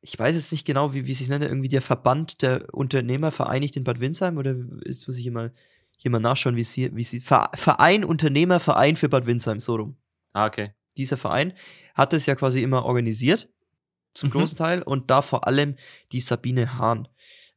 [0.00, 3.32] ich weiß jetzt nicht genau, wie, wie sie es nennt, irgendwie der Verband der Unternehmer
[3.32, 4.54] vereinigt in Bad Windsheim oder
[4.86, 5.52] jetzt muss ich hier mal,
[5.96, 9.74] hier mal nachschauen, wie sie, wie sie, Ver- Verein, Unternehmer, Verein für Bad Windsheim, so
[9.74, 9.96] rum.
[10.32, 10.70] Ah, okay.
[10.96, 11.52] Dieser Verein
[11.94, 13.48] hat es ja quasi immer organisiert,
[14.14, 14.32] zum Mhm.
[14.32, 15.76] großen Teil, und da vor allem
[16.12, 17.08] die Sabine Hahn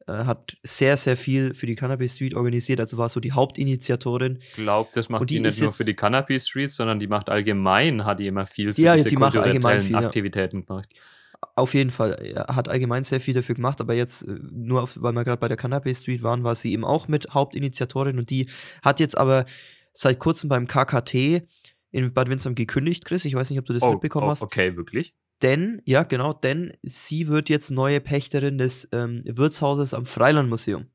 [0.08, 4.40] äh, hat sehr, sehr viel für die Cannabis Street organisiert, also war so die Hauptinitiatorin.
[4.56, 7.30] Glaub, das macht Und die die, nicht nur für die Cannabis Streets, sondern die macht
[7.30, 10.00] allgemein, hat die immer viel für Ja, diese die macht allgemein viel, ja.
[10.00, 10.90] Aktivitäten gemacht.
[11.56, 12.14] Auf jeden Fall.
[12.36, 15.40] Er hat allgemein sehr viel dafür gemacht, aber jetzt, äh, nur auf, weil wir gerade
[15.40, 18.50] bei der Cannabis Street waren, war sie eben auch mit Hauptinitiatorin und die
[18.82, 19.46] hat jetzt aber
[19.94, 21.48] seit kurzem beim KKT
[21.92, 23.26] in Bad Windsheim gekündigt, Chris.
[23.26, 24.42] Ich weiß nicht, ob du das oh, mitbekommen oh, hast.
[24.42, 25.14] okay, wirklich?
[25.42, 30.88] Denn, ja, genau, denn sie wird jetzt neue Pächterin des ähm, Wirtshauses am Freilandmuseum.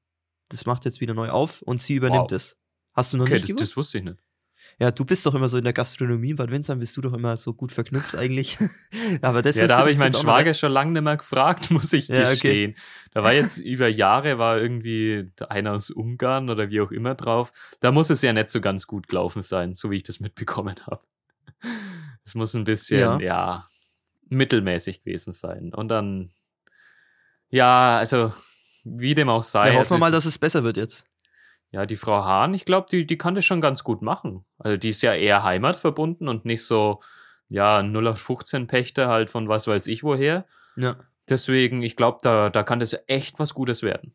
[0.51, 2.37] Das macht jetzt wieder neu auf und sie übernimmt Wow.
[2.37, 2.57] es.
[2.93, 3.63] Hast du noch Okay, nicht das, gewusst?
[3.63, 4.24] das wusste ich nicht.
[4.79, 7.13] Ja, du bist doch immer so in der Gastronomie in Bad Windsheim, bist du doch
[7.13, 8.59] immer so gut verknüpft eigentlich.
[9.23, 12.09] aber das ja, da habe ich meinen Schwager schon lange nicht mehr gefragt, muss ich
[12.09, 12.31] Ja, okay.
[12.33, 12.75] gestehen.
[13.13, 17.53] Da war jetzt über Jahre, war irgendwie einer aus Ungarn oder wie auch immer drauf.
[17.81, 20.77] Da muss es ja nicht so ganz gut gelaufen sein, so wie ich das mitbekommen
[20.87, 21.03] habe.
[22.25, 23.19] Es muss ein bisschen, Ja.
[23.21, 23.67] ja.
[24.29, 25.73] mittelmäßig gewesen sein.
[25.73, 26.31] Und dann,
[27.51, 28.33] ja, also,
[28.85, 29.69] wie dem auch sei.
[29.69, 31.05] Ja, hoffen also, wir mal, dass es besser wird jetzt.
[31.75, 34.45] Ja, die Frau Hahn, ich glaube, die, die kann das schon ganz gut machen.
[34.59, 37.01] Also die ist ja eher heimatverbunden und nicht so,
[37.49, 40.47] ja, 0815 Pächter halt von was weiß ich woher.
[40.77, 40.97] Ja.
[41.29, 44.15] Deswegen, ich glaube, da, da kann das echt was Gutes werden.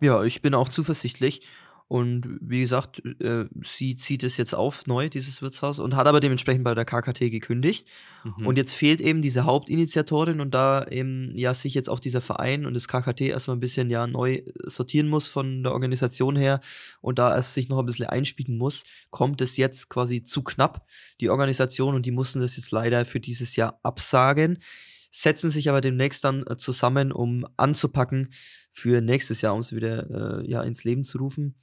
[0.00, 1.46] Ja, ich bin auch zuversichtlich.
[1.88, 6.20] Und wie gesagt, äh, sie zieht es jetzt auf, neu, dieses Wirtshaus, und hat aber
[6.20, 7.86] dementsprechend bei der KKT gekündigt.
[8.24, 8.46] Mhm.
[8.46, 12.66] Und jetzt fehlt eben diese Hauptinitiatorin und da eben ja sich jetzt auch dieser Verein
[12.66, 16.60] und das KKT erstmal ein bisschen ja neu sortieren muss von der Organisation her
[17.00, 20.86] und da es sich noch ein bisschen einspielen muss, kommt es jetzt quasi zu knapp,
[21.20, 24.58] die Organisation, und die mussten das jetzt leider für dieses Jahr absagen
[25.14, 28.30] setzen sich aber demnächst dann äh, zusammen, um anzupacken
[28.72, 31.54] für nächstes Jahr, um es wieder äh, ja, ins Leben zu rufen.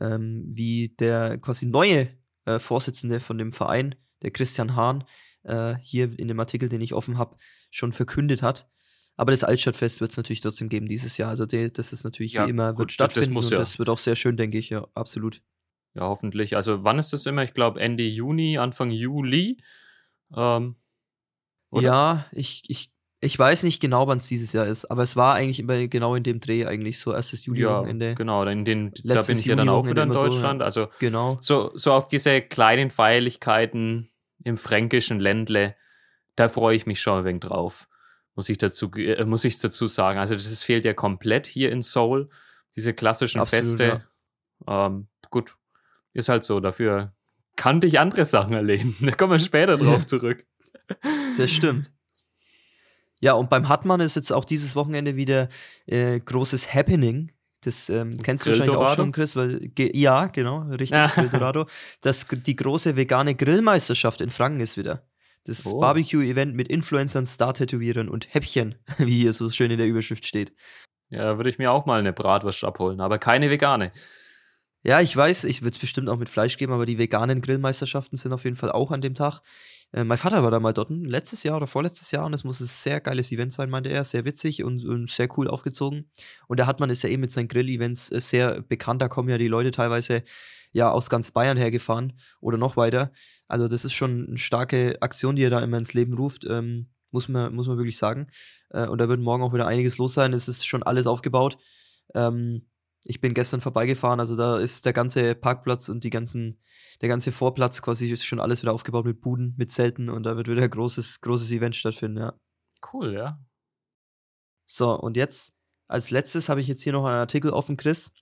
[0.00, 2.08] Ähm, wie der quasi neue
[2.44, 5.04] äh, Vorsitzende von dem Verein, der Christian Hahn,
[5.44, 7.36] äh, hier in dem Artikel, den ich offen habe,
[7.70, 8.68] schon verkündet hat.
[9.16, 11.30] Aber das Altstadtfest wird es natürlich trotzdem geben dieses Jahr.
[11.30, 13.52] Also die, das ist natürlich Ja, wie immer, gut, wird das- das stattfinden muss und
[13.52, 13.58] ja.
[13.58, 15.42] das wird auch sehr schön, denke ich, ja, absolut.
[15.94, 16.54] Ja, hoffentlich.
[16.54, 17.42] Also wann ist das immer?
[17.42, 19.60] Ich glaube Ende Juni, Anfang Juli.
[20.36, 20.76] Ähm?
[21.72, 25.34] Ja, ich, ich, ich weiß nicht genau, wann es dieses Jahr ist, aber es war
[25.34, 28.14] eigentlich immer genau in dem Dreh eigentlich so erstes ja, Juli-Wochenende.
[28.14, 28.44] genau.
[28.44, 30.30] In den, da bin ich ja dann auch wieder in immer so, ja.
[30.30, 30.62] Deutschland.
[30.62, 31.36] Also Genau.
[31.40, 34.08] so, so auf diese kleinen Feierlichkeiten
[34.44, 35.74] im fränkischen Ländle,
[36.36, 37.88] da freue ich mich schon ein wenig drauf.
[38.36, 40.20] Muss ich dazu, äh, muss ich dazu sagen.
[40.20, 42.28] Also, das ist- fehlt ja komplett hier in Seoul.
[42.76, 44.04] Diese klassischen Absolut, Feste.
[44.68, 45.56] Ähm, gut,
[46.14, 46.60] ist halt so.
[46.60, 47.12] Dafür
[47.56, 48.94] kannte ich andere Sachen erleben.
[49.00, 50.46] Da kommen wir später drauf zurück.
[51.36, 51.92] Das stimmt.
[53.20, 55.48] Ja, und beim Hartmann ist jetzt auch dieses Wochenende wieder
[55.86, 57.32] äh, großes Happening.
[57.62, 61.08] Das ähm, kennst du wahrscheinlich auch schon, Chris, weil ge ja, genau, richtig, Ah.
[61.08, 61.66] Grildorado.
[62.02, 65.02] Das die große vegane Grillmeisterschaft in Franken ist wieder.
[65.44, 65.80] Das Oh.
[65.80, 70.52] Barbecue-Event mit Influencern, Star-Tätowierern und Häppchen, wie hier so schön in der Überschrift steht.
[71.10, 73.90] Ja, da würde ich mir auch mal eine Bratwurst abholen, aber keine vegane.
[74.84, 78.16] Ja, ich weiß, ich würde es bestimmt auch mit Fleisch geben, aber die veganen Grillmeisterschaften
[78.16, 79.40] sind auf jeden Fall auch an dem Tag.
[79.92, 82.60] Äh, mein Vater war da mal dort, letztes Jahr oder vorletztes Jahr, und es muss
[82.60, 84.04] ein sehr geiles Event sein, meinte er.
[84.04, 86.10] Sehr witzig und, und sehr cool aufgezogen.
[86.46, 89.02] Und der Hartmann ist ja eben mit seinen Grill-Events äh, sehr bekannt.
[89.02, 90.22] Da kommen ja die Leute teilweise
[90.72, 93.12] ja aus ganz Bayern hergefahren oder noch weiter.
[93.48, 96.44] Also, das ist schon eine starke Aktion, die er da immer ins Leben ruft.
[96.48, 98.28] Ähm, muss man, muss man wirklich sagen.
[98.70, 100.32] Äh, und da wird morgen auch wieder einiges los sein.
[100.34, 101.58] Es ist schon alles aufgebaut.
[102.14, 102.66] Ähm,
[103.08, 106.60] ich bin gestern vorbeigefahren, also da ist der ganze Parkplatz und die ganzen,
[107.00, 110.36] der ganze Vorplatz quasi ist schon alles wieder aufgebaut mit Buden, mit Zelten und da
[110.36, 112.34] wird wieder ein großes, großes Event stattfinden, ja.
[112.92, 113.32] Cool, ja.
[114.66, 115.54] So, und jetzt,
[115.88, 118.12] als letztes habe ich jetzt hier noch einen Artikel offen, Chris.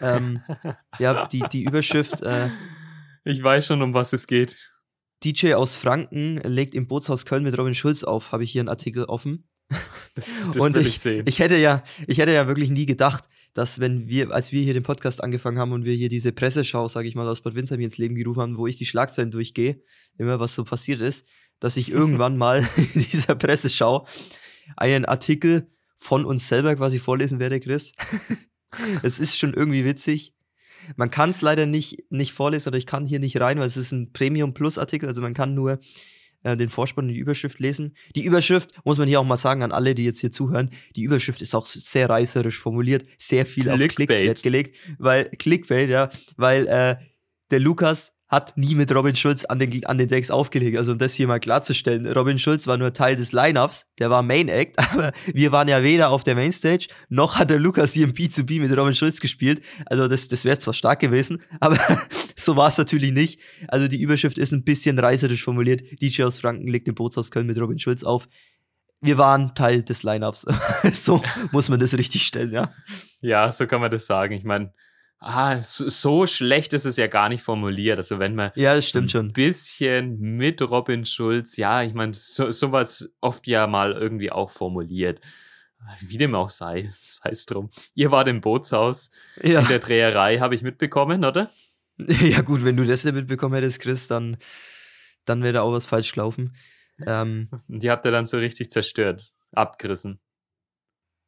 [0.00, 0.42] Ähm,
[0.98, 2.50] ja, die, die Überschrift, äh,
[3.22, 4.74] Ich weiß schon, um was es geht.
[5.22, 8.68] DJ aus Franken legt im Bootshaus Köln mit Robin Schulz auf, habe ich hier einen
[8.68, 9.46] Artikel offen.
[10.16, 11.24] Das, das und will ich, ich sehen.
[11.26, 14.74] ich hätte ja, ich hätte ja wirklich nie gedacht, dass wenn wir, als wir hier
[14.74, 17.80] den Podcast angefangen haben und wir hier diese Presseschau, sage ich mal, aus Bad Windsheim
[17.80, 19.80] ins Leben gerufen haben, wo ich die Schlagzeilen durchgehe,
[20.18, 21.24] immer was so passiert ist,
[21.60, 24.06] dass ich irgendwann mal in dieser Presseschau
[24.76, 27.92] einen Artikel von uns selber quasi vorlesen werde, Chris.
[29.02, 30.34] es ist schon irgendwie witzig.
[30.96, 33.76] Man kann es leider nicht, nicht vorlesen oder ich kann hier nicht rein, weil es
[33.76, 35.78] ist ein Premium Plus Artikel, also man kann nur
[36.42, 37.94] äh, den Vorspann und die Überschrift lesen.
[38.14, 41.02] Die Überschrift, muss man hier auch mal sagen an alle, die jetzt hier zuhören, die
[41.02, 44.08] Überschrift ist auch sehr reißerisch formuliert, sehr viel auf Clickbait.
[44.08, 46.96] Klicks Wert gelegt, weil Clickbait, ja, weil äh,
[47.50, 50.78] der Lukas hat nie mit Robin Schulz an den, an den Decks aufgelegt.
[50.78, 54.22] Also um das hier mal klarzustellen, Robin Schulz war nur Teil des Lineups, der war
[54.22, 58.04] Main Act, aber wir waren ja weder auf der Mainstage, noch hat der Lukas hier
[58.04, 59.62] im B2B mit Robin Schulz gespielt.
[59.86, 61.78] Also das, das wäre zwar stark gewesen, aber
[62.36, 63.40] so war es natürlich nicht.
[63.68, 65.82] Also die Überschrift ist ein bisschen reißerisch formuliert.
[66.00, 68.28] DJ aus Franken legt im Bootshaus Köln mit Robin Schulz auf.
[69.02, 70.46] Wir waren Teil des Lineups.
[70.92, 72.70] so muss man das richtig stellen, ja.
[73.22, 74.34] Ja, so kann man das sagen.
[74.34, 74.72] Ich meine,
[75.20, 77.98] ah, so, so schlecht ist es ja gar nicht formuliert.
[77.98, 79.32] Also wenn man Ja, das stimmt ein schon.
[79.32, 85.20] bisschen mit Robin Schulz, ja, ich meine, so, sowas oft ja mal irgendwie auch formuliert.
[86.00, 87.70] Wie dem auch sei, sei es drum.
[87.94, 89.10] Ihr wart im Bootshaus
[89.42, 89.60] Ja.
[89.60, 91.50] in der Dreherei, habe ich mitbekommen, oder?
[91.98, 94.38] Ja, gut, wenn du das nicht mitbekommen hättest, Chris, dann,
[95.26, 96.54] dann wäre da auch was falsch gelaufen.
[97.06, 100.18] Ähm, Und die habt ihr dann so richtig zerstört, abgerissen.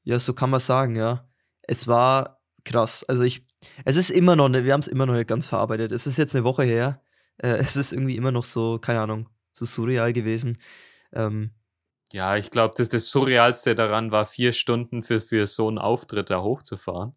[0.05, 1.29] ja, so kann man sagen, ja.
[1.63, 3.05] Es war krass.
[3.05, 3.45] Also ich,
[3.85, 5.93] es ist immer noch, ne, wir haben es immer noch nicht ganz verarbeitet.
[5.93, 7.03] Es ist jetzt eine Woche her.
[7.39, 10.59] Äh, es ist irgendwie immer noch so, keine Ahnung, so surreal gewesen.
[11.13, 11.51] Ähm,
[12.13, 16.31] Ja, ich glaube, das, das Surrealste daran war, vier Stunden für, für so einen Auftritt
[16.31, 17.15] da hochzufahren.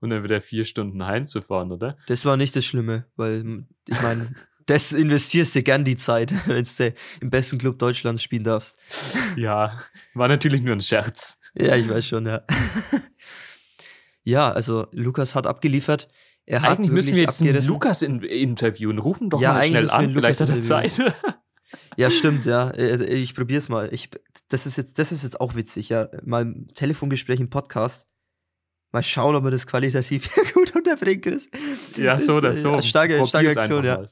[0.00, 1.96] Und dann wieder vier Stunden heimzufahren, oder?
[2.08, 4.32] das war nicht das Schlimme, weil ich meine,
[4.66, 8.78] das investierst du gern die Zeit, wenn du im besten Club Deutschlands spielen darfst.
[9.36, 9.78] Ja,
[10.14, 11.38] war natürlich nur ein Scherz.
[11.54, 12.42] Ja, ich weiß schon, ja.
[14.28, 16.08] ja, also Lukas hat abgeliefert.
[16.44, 17.68] Er hat Eigentlich müssen wir jetzt einen abgerissen.
[17.72, 18.98] Lukas in, interviewen.
[18.98, 21.00] Rufen doch Ja, mal eigentlich schnell an, vielleicht hat er Zeit.
[21.98, 22.70] Ja, stimmt, ja.
[22.70, 23.92] Äh, Ich probier's mal.
[23.92, 24.08] Ich,
[24.48, 26.08] das ist jetzt, das ist jetzt auch witzig, ja.
[26.24, 28.06] Mal Telefongespräch im Podcast.
[28.90, 31.50] Mal schauen, ob wir das qualitativ gut unterbringen, Chris.
[31.96, 32.74] Ja, so oder so.
[32.76, 33.96] äh, Starke, starke Aktion, ja.
[33.96, 34.10] mal.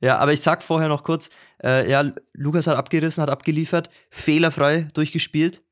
[0.00, 1.30] Ja, aber ich sag vorher noch kurz,
[1.64, 5.62] äh, ja, Lukas hat abgerissen, hat abgeliefert, fehlerfrei durchgespielt.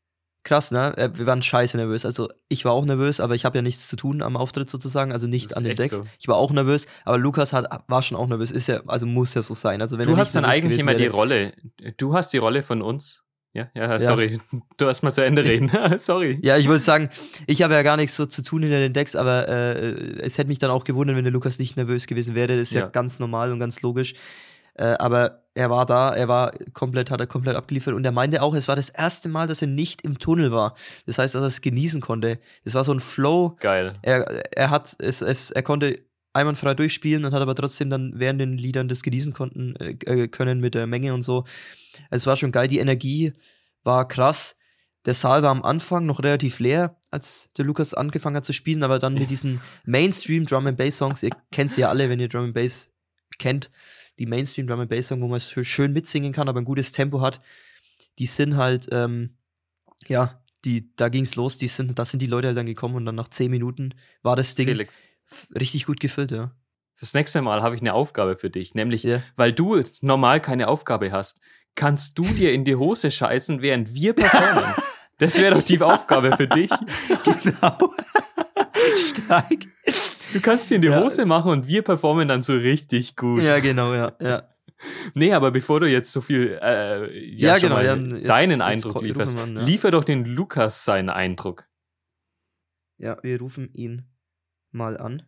[0.44, 0.96] Krass, ne?
[0.98, 2.04] Äh, Wir waren scheiße nervös.
[2.04, 5.10] Also ich war auch nervös, aber ich habe ja nichts zu tun am Auftritt sozusagen,
[5.10, 5.96] also nicht an den Decks.
[5.96, 6.06] so.
[6.20, 8.50] Ich war auch nervös, aber Lukas hat, war schon auch nervös.
[8.50, 9.80] Ist ja, also muss ja so sein.
[9.82, 11.52] Also wenn Du hast dann eigentlich immer die Rolle.
[11.96, 13.22] Du hast die Rolle von uns.
[13.54, 14.40] Ja, ja, sorry.
[14.78, 15.70] Du hast mal zu Ende reden.
[15.98, 16.40] sorry.
[16.42, 17.08] Ja, ich wollte sagen,
[17.46, 20.48] ich habe ja gar nichts so zu tun hinter den Decks, aber äh, es hätte
[20.48, 22.48] mich dann auch gewundert, wenn der Lukas nicht nervös gewesen wäre.
[22.48, 22.86] Das ist ja, Ja.
[22.88, 24.14] ganz normal und ganz logisch.
[24.74, 28.42] Äh, aber er war da, er war komplett, hat er komplett abgeliefert und er meinte
[28.42, 30.74] auch, es war das erste Mal, dass er nicht im Tunnel war.
[31.06, 32.38] Das heißt, dass er es genießen konnte.
[32.64, 33.56] Es war so ein Flow.
[33.60, 33.92] Geil.
[34.02, 36.00] Er, er hat es, es, er konnte
[36.32, 40.28] einwandfrei durchspielen und hat aber trotzdem dann während den Liedern das genießen konnten, äh, äh,
[40.28, 41.44] können mit der Menge und so.
[42.10, 43.32] Es war schon geil, die Energie
[43.84, 44.56] war krass.
[45.06, 48.82] Der Saal war am Anfang noch relativ leer, als der Lukas angefangen hat zu spielen,
[48.82, 52.18] aber dann mit diesen Mainstream Drum and Bass Songs, ihr kennt sie ja alle, wenn
[52.18, 52.90] ihr Drum and Bass
[53.38, 53.70] kennt,
[54.18, 56.92] die Mainstream Drum and Bass Songs, wo man schö- schön mitsingen kann, aber ein gutes
[56.92, 57.40] Tempo hat,
[58.18, 59.36] die sind halt, ähm,
[60.06, 63.04] ja, die, da ging's los, die sind, da sind die Leute halt dann gekommen und
[63.06, 65.04] dann nach zehn Minuten war das Ding Felix.
[65.58, 66.52] richtig gut gefüllt, ja.
[66.94, 69.20] Fürs nächste Mal habe ich eine Aufgabe für dich, nämlich, Ja.
[69.36, 71.40] weil du normal keine Aufgabe hast,
[71.74, 74.72] kannst du dir in die Hose scheißen, während wir performen.
[75.18, 76.70] Das wäre doch die Aufgabe für dich.
[77.42, 77.92] Genau.
[78.96, 79.66] Stark.
[80.34, 81.00] Du kannst dir in die Ja.
[81.02, 83.42] Hose machen und wir performen dann so richtig gut.
[83.42, 84.42] Ja, genau, ja, ja.
[85.14, 88.60] Nee, aber bevor du jetzt so viel äh, ja, Ja, genau, ja, jetzt- deinen jetzt
[88.62, 89.62] Eindruck lieferst, an, ja.
[89.62, 91.66] liefer doch den Lukas seinen Eindruck.
[92.98, 94.02] Ja, wir rufen ihn
[94.72, 95.22] mal an.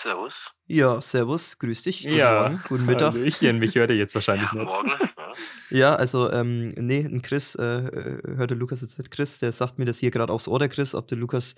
[0.00, 0.52] Servus.
[0.66, 2.04] Ja, servus, grüß dich.
[2.04, 3.12] Guten Ja, Morgen, guten Mittag.
[3.12, 4.64] Hallöchen, mich hört er jetzt wahrscheinlich Ja, nicht.
[4.66, 4.92] morgen.
[5.70, 5.94] Ja.
[5.94, 9.78] Also, ähm, nee, ein Chris, äh, äh, hört der Lukas jetzt nicht Chris, der sagt
[9.78, 11.54] mir das hier gerade aufs Ohr, der Chris, ob der Lukas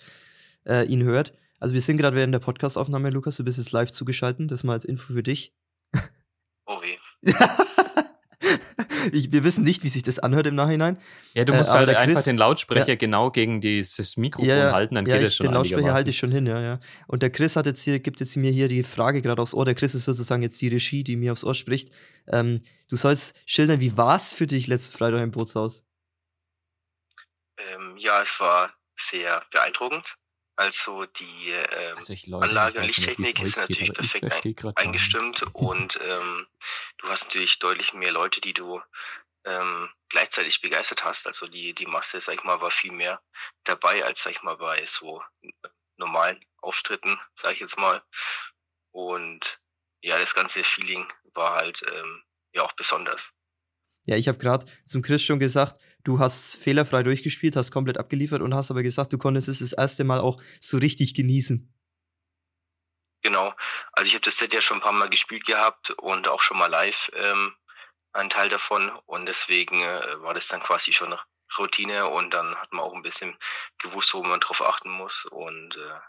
[0.66, 1.35] äh, ihn hört.
[1.61, 4.72] Also, wir sind gerade während der Podcastaufnahme, Lukas, du bist jetzt live zugeschaltet, das mal
[4.72, 5.55] als Info für dich.
[6.66, 6.96] Oh weh.
[9.12, 10.99] ich, wir wissen nicht, wie sich das anhört im Nachhinein.
[11.35, 12.95] Ja, du Äh, musst aber halt einfach Chris- den Lautsprecher Ja.
[12.95, 16.11] genau gegen dieses Mikrofon Ja, halten, dann ja, geht ich, es schon den Lautsprecher halte
[16.11, 16.81] ich schon hin, ja, ja.
[17.09, 19.65] Und der Chris hat jetzt hier, gibt jetzt mir hier die Frage gerade aufs Ohr.
[19.65, 21.91] Der Chris ist sozusagen jetzt die Regie, die mir aufs Ohr spricht.
[22.29, 25.85] Ähm, du sollst schildern, wie war es für dich letzten Freitag im Bootshaus?
[27.59, 30.17] Ähm, ja, es war sehr beeindruckend.
[30.57, 33.88] Also die ähm, Also ich, Leute, Anlage und ich weiß nicht, Lichttechnik ist geht, natürlich
[33.88, 36.47] ich perfekt gar eingestimmt und ähm,
[36.99, 38.81] du hast natürlich deutlich mehr Leute, die du
[39.45, 41.27] ähm, gleichzeitig begeistert hast.
[41.27, 43.21] Also die, die Masse, sag ich mal, war viel mehr
[43.65, 45.23] dabei als, sag ich mal, bei so
[45.97, 48.03] normalen Auftritten, sag ich jetzt mal.
[48.93, 49.61] Und
[50.03, 52.23] ja, das ganze Feeling war halt ähm,
[52.55, 53.33] ja auch besonders.
[54.05, 58.43] Ja, ich habe gerade zum Chris schon gesagt, du hast fehlerfrei durchgespielt, hast komplett abgeliefert
[58.43, 61.73] und hast aber gesagt, du konntest es das erste Mal auch so richtig genießen.
[63.23, 63.55] Genau.
[63.93, 66.59] Also ich habe das Set ja schon ein paar Mal gespielt gehabt und auch schon
[66.59, 67.55] mal live ähm,
[68.12, 71.17] einen Teil davon und deswegen äh, war das dann quasi schon
[71.59, 73.37] Routine und dann hat man auch ein bisschen
[73.79, 76.01] gewusst, wo man drauf achten muss und äh,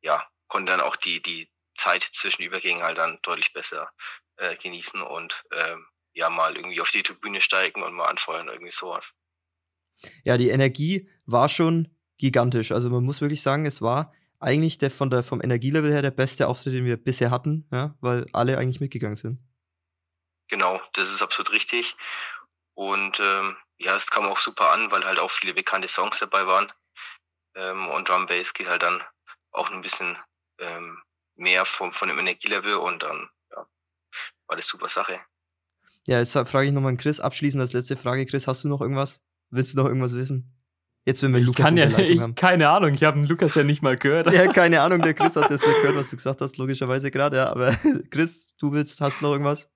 [0.00, 3.92] ja, konnte dann auch die, die Zeit zwischen Übergängen halt dann deutlich besser
[4.36, 8.72] äh, genießen und ähm, ja, mal irgendwie auf die Tribüne steigen und mal anfeuern, irgendwie
[8.72, 9.14] sowas.
[10.24, 12.72] Ja, die Energie war schon gigantisch.
[12.72, 16.10] Also man muss wirklich sagen, es war eigentlich der von der vom Energielevel her der
[16.10, 19.40] beste Auftritt, den wir bisher hatten, ja, weil alle eigentlich mitgegangen sind.
[20.48, 21.96] Genau, das ist absolut richtig.
[22.74, 26.46] Und ähm, ja, es kam auch super an, weil halt auch viele bekannte Songs dabei
[26.46, 26.72] waren.
[27.54, 29.02] Ähm, und Drum Bass geht halt dann
[29.50, 30.16] auch ein bisschen
[30.60, 31.02] ähm,
[31.36, 33.66] mehr vom, von dem Energielevel und dann ja,
[34.46, 35.20] war das super Sache.
[36.06, 38.24] Ja, jetzt frage ich nochmal Chris, abschließend als letzte Frage.
[38.24, 39.20] Chris, hast du noch irgendwas?
[39.50, 40.54] Willst du noch irgendwas wissen?
[41.06, 42.34] Jetzt, wenn wir Ich Lukas kann in ja, der Leitung ich, haben.
[42.34, 44.26] keine Ahnung, ich habe den Lukas ja nicht mal gehört.
[44.32, 47.36] Ja, keine Ahnung, der Chris hat das nicht gehört, was du gesagt hast, logischerweise gerade,
[47.38, 47.48] ja.
[47.50, 47.72] Aber
[48.10, 49.70] Chris, du willst, hast noch irgendwas?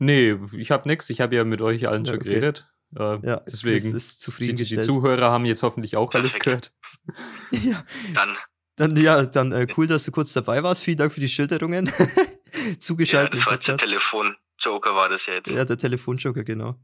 [0.00, 1.08] Nee, ich habe nichts.
[1.10, 2.28] Ich habe ja mit euch allen Ja, schon okay.
[2.30, 2.68] geredet.
[2.96, 4.80] Äh, Ja, deswegen, Chris ist die, die.
[4.80, 6.72] Zuhörer haben jetzt hoffentlich auch alles gehört.
[7.52, 8.28] Ja, Dann,
[8.76, 10.82] dann, ja, dann äh, cool, dass du kurz dabei warst.
[10.82, 11.86] Vielen Dank für die Schilderungen.
[11.86, 13.34] ja, Zugeschaltet.
[13.34, 13.76] das im war jetzt der.
[13.76, 15.54] Telefon-Joker, war das ja jetzt.
[15.54, 16.76] ja, der Telefonjoker, genau.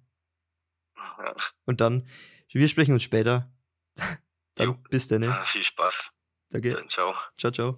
[0.97, 1.35] Ja.
[1.65, 2.07] Und dann,
[2.53, 3.51] wir sprechen uns später.
[4.55, 4.77] Dann Jo.
[4.91, 5.21] bis dann.
[5.21, 5.29] Ne?
[5.29, 6.13] Ah, viel Spaß.
[6.51, 6.69] Danke.
[6.71, 7.15] Dann ciao.
[7.39, 7.77] Ciao, ciao.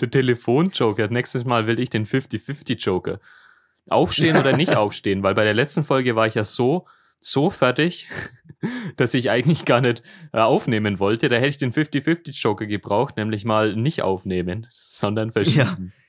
[0.00, 1.08] Der Telefonjoker.
[1.08, 3.20] Nächstes Mal will ich den 50-50-Joker.
[3.88, 6.86] Aufstehen oder nicht aufstehen, weil bei der letzten Folge war ich ja so,
[7.20, 8.08] so fertig,
[8.96, 11.28] dass ich eigentlich gar nicht äh, aufnehmen wollte.
[11.28, 15.56] Da hätte ich den 50-50-Joker gebraucht, nämlich mal nicht aufnehmen, sondern verschieben.
[15.58, 16.03] Ja,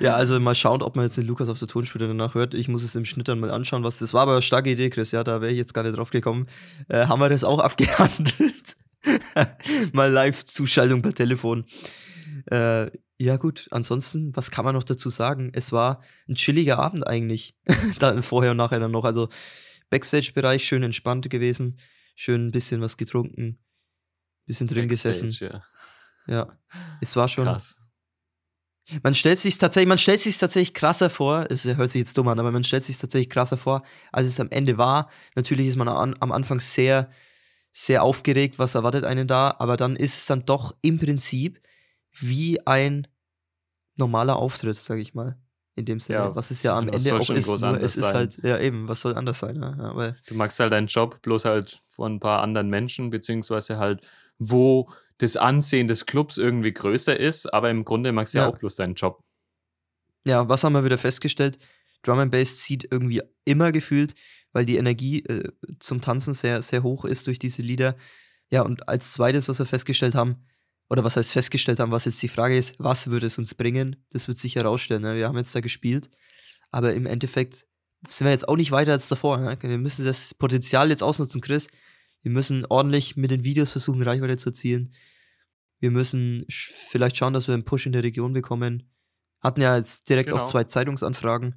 [0.00, 2.54] also mal schauen, ob man jetzt den Lukas auf der Tonspur danach hört.
[2.54, 4.22] Ich muss es im Schnitt dann mal anschauen, was das war.
[4.22, 5.12] Aber eine starke Idee, Chris.
[5.12, 6.46] Ja, da wäre ich jetzt gar nicht drauf gekommen.
[6.88, 8.76] Äh, haben wir das auch abgehandelt?
[9.92, 11.64] mal Live-Zuschaltung per Telefon.
[12.50, 13.68] Äh, ja, gut.
[13.70, 15.50] Ansonsten, was kann man noch dazu sagen?
[15.54, 17.56] Es war ein chilliger Abend eigentlich.
[17.98, 19.04] da, vorher und nachher dann noch.
[19.04, 19.28] Also
[19.90, 21.78] Backstage-Bereich schön entspannt gewesen.
[22.14, 23.58] Schön ein bisschen was getrunken.
[24.46, 25.50] Bisschen drin Backstage, gesessen.
[25.50, 25.62] Ja.
[26.26, 26.58] Ja.
[27.00, 27.44] Es war schon.
[27.44, 27.76] Krass.
[29.02, 31.44] Man stellt sich tatsächlich, man stellt sich tatsächlich krasser vor.
[31.50, 34.38] Es hört sich jetzt dumm an, aber man stellt sich tatsächlich krasser vor, als es
[34.38, 35.10] am Ende war.
[35.34, 37.10] Natürlich ist man an, am Anfang sehr,
[37.72, 41.60] sehr aufgeregt, was erwartet einen da, aber dann ist es dann doch im Prinzip
[42.12, 43.06] wie ein
[43.96, 45.36] normaler Auftritt, sage ich mal.
[45.74, 47.44] In dem Sinne, Ja, was es ja am Ende auch ist.
[47.46, 48.14] groß Nur es ist sein?
[48.14, 49.60] halt, ja eben, was soll anders sein?
[49.60, 54.08] Ja, Du magst halt deinen Job, bloß halt von ein paar anderen Menschen, beziehungsweise halt,
[54.38, 58.50] wo das Ansehen des Clubs irgendwie größer ist, aber im Grunde magst du ja, Ja.
[58.52, 59.22] auch bloß deinen Job.
[60.26, 61.58] ja, was haben wir wieder festgestellt?
[62.02, 64.14] Drum and Bass zieht irgendwie immer gefühlt,
[64.52, 65.50] weil die Energie äh,
[65.80, 67.96] zum Tanzen sehr, sehr hoch ist durch diese Lieder.
[68.50, 70.44] Ja, und als zweites, was wir festgestellt haben,
[70.88, 73.96] oder was heißt festgestellt haben, was jetzt die Frage ist, was würde es uns bringen?
[74.10, 75.02] Das wird sich herausstellen.
[75.02, 75.16] Ne?
[75.16, 76.10] Wir haben jetzt da gespielt,
[76.70, 77.66] aber im Endeffekt
[78.06, 79.38] sind wir jetzt auch nicht weiter als davor.
[79.38, 79.58] Ne?
[79.60, 81.66] Wir müssen das Potenzial jetzt ausnutzen, Chris.
[82.26, 84.92] Wir müssen ordentlich mit den Videos versuchen, Reichweite zu erzielen.
[85.78, 88.90] Wir müssen sch- vielleicht schauen, dass wir einen Push in der Region bekommen.
[89.40, 90.42] Hatten ja jetzt direkt Genau.
[90.42, 91.54] auch zwei Zeitungsanfragen,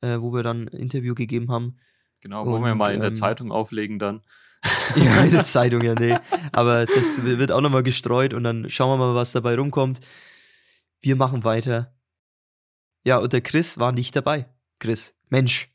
[0.00, 1.76] äh, wo wir dann ein Interview gegeben haben.
[2.20, 4.22] Genau, wollen wir mal in der ähm, Zeitung auflegen dann.
[4.96, 6.16] Ja, in der Zeitung, ja, nee.
[6.50, 10.00] Aber das wird auch nochmal gestreut und dann schauen wir mal, was dabei rumkommt.
[11.00, 11.94] Wir machen weiter.
[13.04, 14.52] Ja, und der Chris war nicht dabei.
[14.80, 15.71] Chris, Mensch.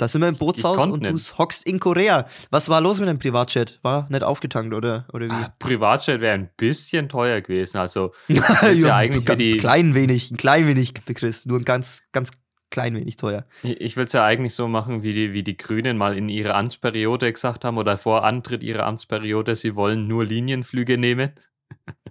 [0.00, 1.36] Da sind wir im Bootshaus und du nicht.
[1.36, 2.26] hockst in Korea.
[2.50, 3.78] Was war los mit deinem Privatchat?
[3.82, 5.30] War nicht aufgetankt, oder, oder wie?
[5.32, 7.76] Ah, Privatjet wäre ein bisschen teuer gewesen.
[7.76, 8.42] Also, ist
[8.82, 11.44] ja eigentlich für ein die- klein wenig, ein klein wenig, Chris.
[11.44, 12.30] Nur ein ganz, ganz
[12.70, 13.44] klein wenig teuer.
[13.62, 16.54] ich würde es ja eigentlich so machen, wie die, wie die Grünen mal in ihrer
[16.54, 21.32] Amtsperiode gesagt haben oder vor Antritt ihrer Amtsperiode, sie wollen nur Linienflüge nehmen.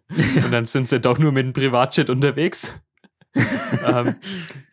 [0.43, 2.71] Und dann sind sie doch nur mit dem Privatjet unterwegs.
[3.35, 4.15] Ähm,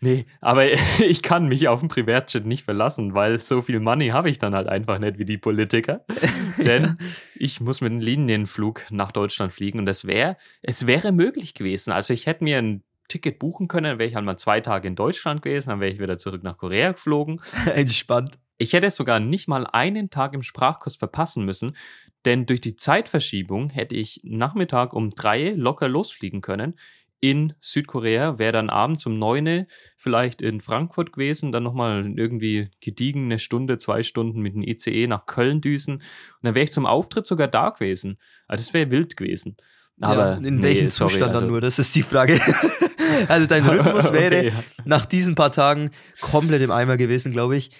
[0.00, 0.64] nee, aber
[1.06, 4.54] ich kann mich auf den Privatjet nicht verlassen, weil so viel Money habe ich dann
[4.54, 6.04] halt einfach nicht wie die Politiker.
[6.58, 6.96] Denn
[7.34, 11.92] ich muss mit einem Linienflug nach Deutschland fliegen und das wäre, es wäre möglich gewesen.
[11.92, 14.88] Also ich hätte mir ein Ticket buchen können, dann wäre ich halt mal zwei Tage
[14.88, 17.40] in Deutschland gewesen, dann wäre ich wieder zurück nach Korea geflogen.
[17.74, 18.38] Entspannt.
[18.58, 21.76] Ich hätte sogar nicht mal einen Tag im Sprachkurs verpassen müssen,
[22.24, 26.74] denn durch die Zeitverschiebung hätte ich Nachmittag um drei locker losfliegen können.
[27.20, 33.24] In Südkorea wäre dann abends um neune vielleicht in Frankfurt gewesen, dann nochmal irgendwie gediegen
[33.24, 36.02] eine Stunde, zwei Stunden mit dem ICE nach Köln düsen und
[36.42, 38.18] dann wäre ich zum Auftritt sogar da gewesen.
[38.46, 39.56] Also das wäre wild gewesen.
[40.00, 41.60] Aber ja, in nee, welchem sorry, Zustand dann also- nur?
[41.62, 42.38] Das ist die Frage.
[43.28, 44.64] also dein Rhythmus wäre Okay, ja.
[44.84, 47.70] nach diesen paar Tagen komplett im Eimer gewesen, glaube ich.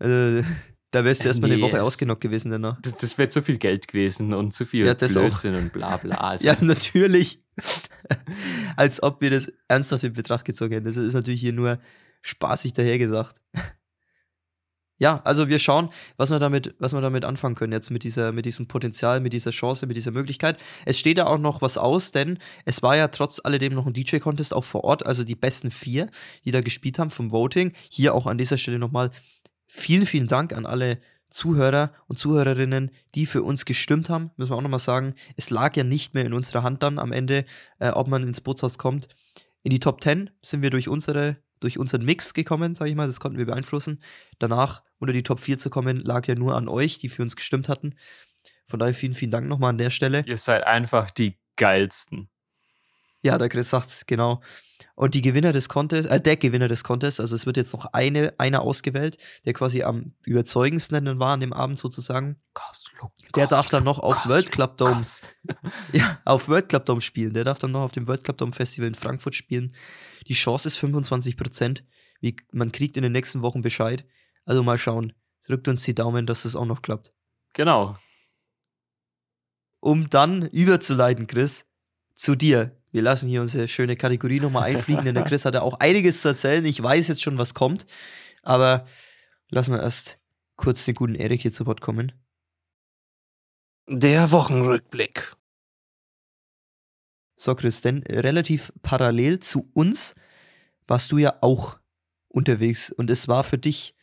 [0.00, 0.42] Äh,
[0.90, 2.78] da wärst du Äh, erstmal eine nee, Woche es- ausgenockt gewesen danach.
[2.82, 5.22] Das, das wäre zu viel Geld gewesen und zu viel Ja, das auch.
[5.22, 6.16] Blödsinn und bla bla.
[6.20, 7.41] Also, Ja, natürlich.
[8.76, 10.86] Als ob wir das ernsthaft in Betracht gezogen hätten.
[10.86, 11.78] Das ist natürlich hier nur
[12.22, 13.40] spaßig dahergesagt.
[14.98, 18.30] Ja, also wir schauen, was wir damit, was wir damit anfangen können jetzt mit dieser,
[18.30, 20.58] mit diesem Potenzial, mit dieser Chance, mit dieser Möglichkeit.
[20.86, 23.94] Es steht da auch noch was aus, denn es war ja trotz alledem noch ein
[23.94, 26.08] DJ-Contest auch vor Ort, also die besten vier,
[26.44, 27.72] die da gespielt haben vom Voting.
[27.90, 29.10] Hier auch an dieser Stelle nochmal
[29.66, 31.00] vielen, vielen Dank an alle
[31.32, 35.14] Zuhörer und Zuhörerinnen, die für uns gestimmt haben, müssen wir auch nochmal sagen.
[35.36, 37.44] Es lag ja nicht mehr in unserer Hand dann am Ende,
[37.78, 39.08] äh, ob man ins Bootshaus kommt.
[39.62, 43.06] In die Top 10 sind wir durch unsere, durch unseren Mix gekommen, sage ich mal,
[43.06, 44.02] das konnten wir beeinflussen.
[44.38, 47.36] Danach unter die Top 4 zu kommen, lag ja nur an euch, die für uns
[47.36, 47.94] gestimmt hatten.
[48.66, 50.24] Von daher vielen, vielen Dank nochmal an der Stelle.
[50.26, 52.28] Ihr seid einfach die geilsten.
[53.22, 54.42] Ja, der Chris sagt's, genau.
[54.94, 57.86] Und die Gewinner des Contests, äh, der Gewinner des Contests, also es wird jetzt noch
[57.92, 62.36] eine, einer ausgewählt, der quasi am überzeugendsten dann war an dem Abend sozusagen.
[63.34, 65.00] Der darf dann noch auf World Club Dome,
[65.92, 67.34] ja, auf World Club Dome spielen.
[67.34, 69.74] Der darf dann noch auf dem World Club Dome Festival in Frankfurt spielen.
[70.28, 71.84] Die Chance ist 25 Prozent.
[72.52, 74.04] Man kriegt in den nächsten Wochen Bescheid.
[74.44, 75.12] Also mal schauen.
[75.46, 77.12] Drückt uns die Daumen, dass das auch noch klappt.
[77.52, 77.96] Genau.
[79.80, 81.66] um dann überzuleiten, Chris,
[82.14, 82.80] zu dir.
[82.92, 86.20] Wir lassen hier unsere schöne Kategorie nochmal einfliegen, denn der Chris hat ja auch einiges
[86.20, 86.64] zu erzählen.
[86.66, 87.86] Ich weiß jetzt schon, was kommt,
[88.42, 88.86] aber
[89.48, 90.18] lassen wir erst
[90.56, 92.12] kurz den guten Erik hier zu Wort kommen.
[93.88, 95.34] Der Wochenrückblick.
[97.36, 100.14] So, Chris, denn relativ parallel zu uns
[100.86, 101.78] warst du ja auch
[102.28, 103.94] unterwegs und es war für dich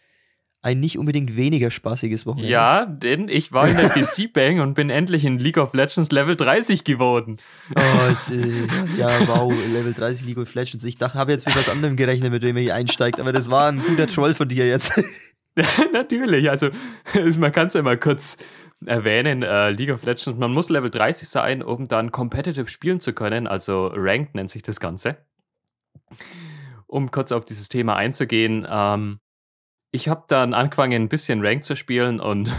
[0.62, 2.51] ein nicht unbedingt weniger spaßiges Wochenende.
[2.51, 6.12] Ja, denn ich war in der PC Bang und bin endlich in League of Legends
[6.12, 7.38] Level 30 geworden.
[7.76, 10.84] Oh, jetzt, äh, ja, wow, Level 30 League of Legends.
[10.84, 13.49] Ich dachte, habe jetzt mit was anderem gerechnet, mit dem er hier einsteigt, aber das
[13.49, 15.01] war ein guter Troll von dir jetzt.
[15.93, 16.70] Natürlich, also
[17.39, 18.38] man kann es ja mal kurz
[18.86, 23.14] erwähnen, äh, League of Legends, man muss Level 30 sein, um dann competitive spielen zu
[23.14, 25.18] können, also Ranked nennt sich das Ganze.
[26.88, 29.20] Um kurz auf dieses Thema einzugehen, ähm,
[29.91, 32.51] ich habe dann angefangen, ein bisschen Ranked zu spielen und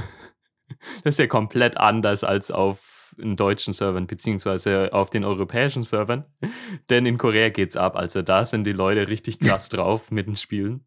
[1.05, 6.25] das ist ja komplett anders als auf den deutschen Servern, beziehungsweise auf den europäischen Servern.
[6.91, 7.97] Denn in Korea geht's ab.
[7.97, 10.85] Also da sind die Leute richtig krass drauf mit den Spielen.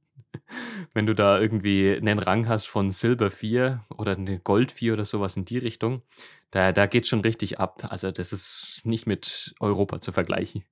[0.94, 5.06] Wenn du da irgendwie einen Rang hast von Silber 4 oder eine Gold 4 oder
[5.06, 6.02] sowas in die Richtung,
[6.50, 7.88] da, da geht schon richtig ab.
[7.90, 10.64] Also das ist nicht mit Europa zu vergleichen.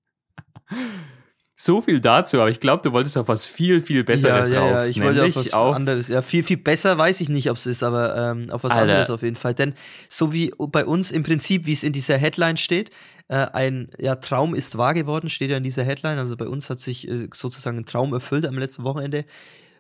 [1.64, 4.62] So viel dazu, aber ich glaube, du wolltest auf was viel, viel Besseres ja, ja,
[4.62, 4.72] rauf.
[4.72, 6.07] ja, ich wollte auf was auf anderes.
[6.07, 8.82] Ja, viel, viel besser weiß ich nicht, ob es ist, aber ähm, auf was Alter.
[8.82, 9.53] anderes auf jeden Fall.
[9.53, 9.76] Denn
[10.09, 12.89] so wie bei uns im Prinzip, wie es in dieser Headline steht,
[13.28, 16.18] äh, ein ja, Traum ist wahr geworden, steht ja in dieser Headline.
[16.18, 19.24] Also bei uns hat sich äh, sozusagen ein Traum erfüllt am letzten Wochenende.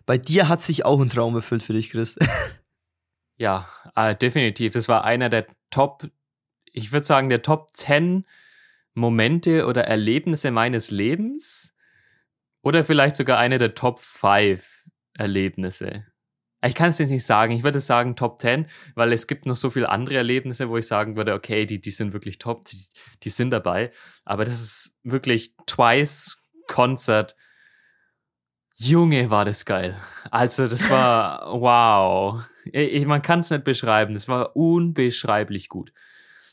[0.05, 2.15] Bei dir hat sich auch ein Traum erfüllt für dich, Chris.
[3.37, 4.73] Ja, äh, definitiv.
[4.73, 6.07] Das war einer der Top,
[6.71, 8.23] ich würde sagen, der Top 10
[8.93, 11.70] Momente oder Erlebnisse meines Lebens.
[12.63, 16.05] Oder vielleicht sogar eine der Top 5 Erlebnisse.
[16.63, 17.53] Ich kann es jetzt nicht sagen.
[17.53, 20.85] Ich würde sagen Top 10, weil es gibt noch so viele andere Erlebnisse, wo ich
[20.85, 22.85] sagen würde, okay, die, die sind wirklich top, die,
[23.23, 23.91] die sind dabei.
[24.25, 26.37] Aber das ist wirklich Twice
[26.67, 27.35] Konzert.
[28.77, 29.95] Junge, war das geil.
[30.29, 32.43] Also, das war wow.
[32.71, 34.13] Ich, man kann es nicht beschreiben.
[34.13, 35.91] Das war unbeschreiblich gut.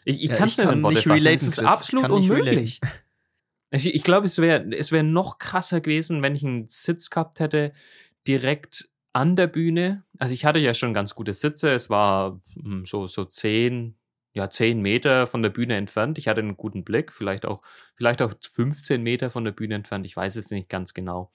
[0.05, 1.27] Ich, ich Ja, kann es ich nicht in Worte nicht fassen.
[1.27, 1.67] relaten, Es ist Chris.
[1.67, 2.81] absolut unmöglich.
[3.71, 7.41] Ich, ich glaube, es wäre es wär noch krasser gewesen, wenn ich einen Sitz gehabt
[7.41, 7.73] hätte,
[8.27, 10.05] direkt an der Bühne.
[10.19, 11.73] Also ich hatte ja schon ganz gute Sitze.
[11.73, 13.97] Es war hm, so, so zehn,
[14.33, 16.19] ja, zehn Meter von der Bühne entfernt.
[16.19, 17.63] Ich hatte einen guten Blick, vielleicht auch,
[17.97, 20.07] vielleicht auch 15 Meter von der Bühne entfernt.
[20.07, 21.31] Ich weiß es nicht ganz genau.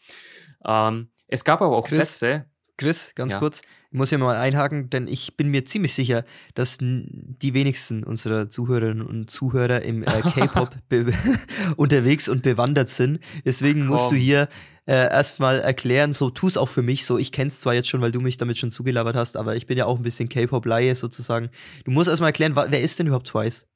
[0.65, 2.19] Ähm, es gab aber auch Chris?
[2.19, 2.45] Plätze.
[2.78, 3.39] Chris, ganz Ja.
[3.39, 3.61] kurz,
[3.91, 8.49] ich muss hier mal einhaken, denn ich bin mir ziemlich sicher, dass die wenigsten unserer
[8.49, 10.76] Zuhörerinnen und Zuhörer im äh, K-Pop
[11.78, 13.19] unterwegs und bewandert sind.
[13.45, 14.49] Deswegen musst du hier
[14.88, 17.17] äh, erstmal erklären, so tu es auch für mich so.
[17.17, 19.78] Ich kenn's zwar jetzt schon, weil du mich damit schon zugelabert hast, aber ich bin
[19.78, 21.49] ja auch ein bisschen K-Pop-Laie sozusagen.
[21.86, 23.67] Du musst erstmal erklären, wer ist denn überhaupt Twice?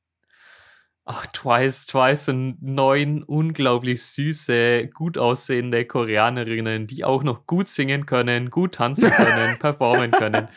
[1.10, 8.05] Ach, Twice, Twice sind neun unglaublich süße, gut aussehende Koreanerinnen, die auch noch gut singen
[8.05, 10.49] können, gut tanzen können, performen können.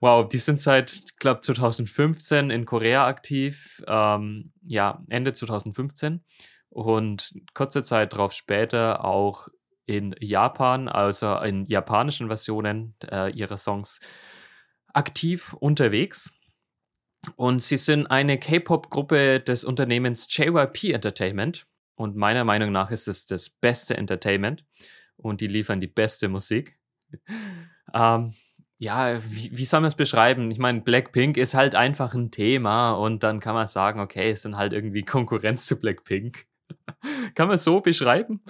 [0.00, 3.82] Wow, die sind seit, glaube, 2015 in Korea aktiv.
[3.86, 6.24] Ähm, ja, Ende 2015.
[6.70, 9.48] Und kurze Zeit darauf später auch
[9.84, 14.00] in Japan, also in japanischen Versionen äh, ihrer Songs
[14.94, 16.32] aktiv unterwegs.
[17.36, 21.66] Und sie sind eine K-Pop-Gruppe des Unternehmens JYP Entertainment.
[21.96, 24.64] Und meiner Meinung nach ist es das beste Entertainment.
[25.16, 26.78] Und die liefern die beste Musik.
[27.94, 28.34] ähm,
[28.78, 30.50] ja, wie, wie soll man es beschreiben?
[30.50, 34.42] Ich meine, Blackpink ist halt einfach ein Thema und dann kann man sagen, okay, es
[34.42, 36.46] sind halt irgendwie Konkurrenz zu Blackpink.
[37.34, 38.42] kann man so beschreiben?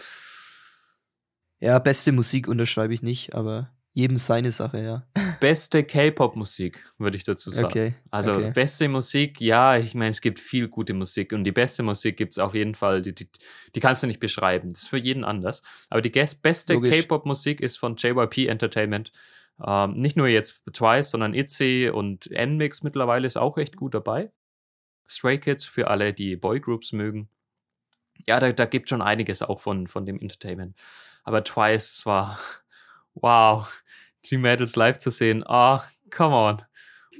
[1.60, 5.06] Ja, beste Musik unterschreibe ich nicht, aber jedem seine Sache, ja.
[5.38, 7.66] Beste K-Pop-Musik, würde ich dazu sagen.
[7.66, 7.94] Okay.
[8.10, 8.50] Also okay.
[8.52, 12.32] beste Musik, ja, ich meine, es gibt viel gute Musik und die beste Musik gibt
[12.32, 13.28] es auf jeden Fall, die, die,
[13.74, 14.70] die kannst du nicht beschreiben.
[14.70, 15.62] Das ist für jeden anders.
[15.90, 16.80] Aber die beste.
[16.80, 19.12] K-Pop-Musik ist von JYP Entertainment.
[19.64, 24.32] Ähm, nicht nur jetzt Twice, sondern ITZY und NMIX mittlerweile ist auch echt gut dabei.
[25.06, 27.28] Stray Kids für alle, die Boygroups mögen.
[28.26, 30.76] Ja, da, da gibt schon einiges auch von, von dem Entertainment.
[31.22, 32.40] Aber Twice, es war
[33.14, 33.83] wow,
[34.30, 35.44] die Mädels live zu sehen.
[35.46, 36.62] Ah, come on.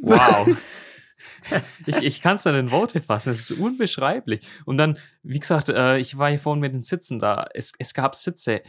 [0.03, 0.49] Wow.
[1.87, 3.31] ich ich kann es nicht in Worte fassen.
[3.31, 4.47] Es ist unbeschreiblich.
[4.65, 7.47] Und dann, wie gesagt, äh, ich war hier vorhin mit den Sitzen da.
[7.55, 8.63] Es, es gab Sitze,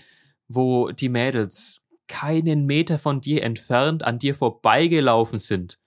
[0.47, 5.79] wo die Mädels keinen Meter von dir entfernt an dir vorbeigelaufen sind.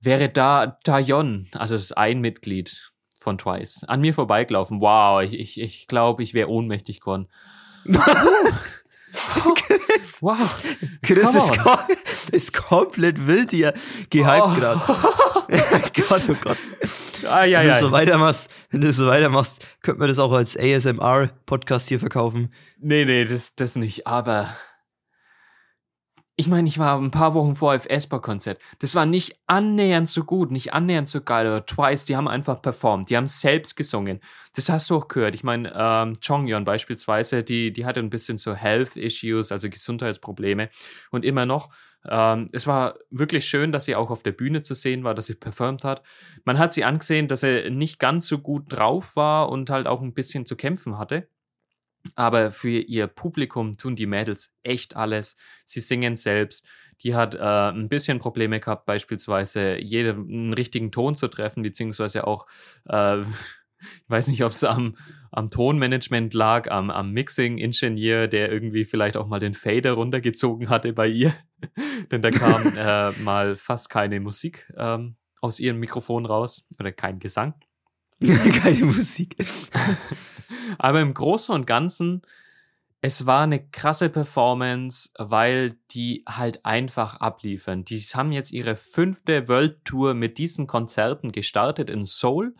[0.00, 4.80] Wäre da Taeyeon, also das ist ein Mitglied von Twice, an mir vorbeigelaufen.
[4.80, 7.28] Wow, ich ich, ich glaube, ich wäre ohnmächtig geworden.
[9.66, 10.36] Chris, Wow.
[11.02, 11.78] Chris ist, kom
[12.32, 13.72] ist komplett wild hier
[14.10, 14.54] gehypt Oh.
[14.54, 14.80] gerade.
[16.08, 16.56] Gott, oh Gott.
[17.28, 17.74] Ah, ja, wenn, ja.
[17.80, 22.52] du so weitermachst, wenn du so weitermachst, könnte man das auch als ASMR-Podcast hier verkaufen.
[22.80, 24.06] Nee, nee, das, das nicht.
[24.06, 24.48] Aber
[26.38, 28.60] ich meine, ich war ein paar Wochen vor auf Esper-Konzert.
[28.80, 31.46] Das war nicht annähernd so gut, nicht annähernd so geil.
[31.46, 33.08] Aber Twice, die haben einfach performt.
[33.08, 34.20] Die haben selbst gesungen.
[34.54, 35.34] Das hast du auch gehört.
[35.34, 40.68] Ich meine, ähm, Chongyeon beispielsweise, die, die hatte ein bisschen so Health-Issues, also Gesundheitsprobleme.
[41.10, 41.70] Und immer noch
[42.08, 45.26] Ähm, es war wirklich schön, dass sie auch auf der Bühne zu sehen war, dass
[45.26, 46.02] sie performt hat.
[46.44, 50.02] Man hat sie angesehen, dass er nicht ganz so gut drauf war und halt auch
[50.02, 51.28] ein bisschen zu kämpfen hatte.
[52.14, 55.36] Aber für ihr Publikum tun die Mädels echt alles.
[55.64, 56.66] Sie singen selbst.
[57.02, 62.46] Die hat äh, ein bisschen Probleme gehabt, beispielsweise jeden richtigen Ton zu treffen, beziehungsweise auch
[62.88, 63.22] äh,
[63.80, 64.96] ich weiß nicht, ob es am,
[65.30, 70.92] am Tonmanagement lag, am, am Mixing-Ingenieur, der irgendwie vielleicht auch mal den Fader runtergezogen hatte
[70.92, 71.34] bei ihr.
[72.10, 77.18] Denn da kam äh, mal fast keine Musik ähm, aus ihrem Mikrofon raus oder kein
[77.18, 77.54] Gesang.
[78.20, 79.36] keine Musik.
[80.78, 82.22] Aber im Großen und Ganzen,
[83.00, 87.84] es war eine krasse Performance, weil die halt einfach abliefern.
[87.84, 92.54] Die haben jetzt ihre fünfte World Tour mit diesen Konzerten gestartet in Seoul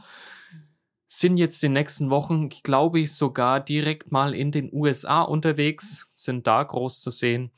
[1.18, 6.46] sind jetzt die nächsten Wochen, glaube ich, sogar direkt mal in den USA unterwegs, sind
[6.46, 7.52] da groß zu sehen.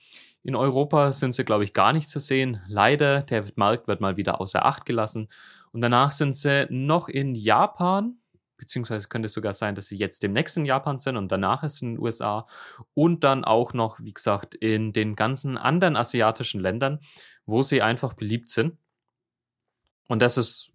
[0.45, 2.61] In Europa sind sie, glaube ich, gar nicht zu sehen.
[2.69, 5.29] Leider, der Markt wird mal wieder außer Acht gelassen.
[5.73, 8.19] Und danach sind sie noch in Japan,
[8.59, 11.81] beziehungsweise könnte es sogar sein, dass sie jetzt demnächst in Japan sind und danach ist
[11.81, 12.47] in den USA.
[12.93, 16.99] Und dann auch noch, wie gesagt, in den ganzen anderen asiatischen Ländern,
[17.47, 18.77] wo sie einfach beliebt sind.
[20.09, 20.73] Und das ist,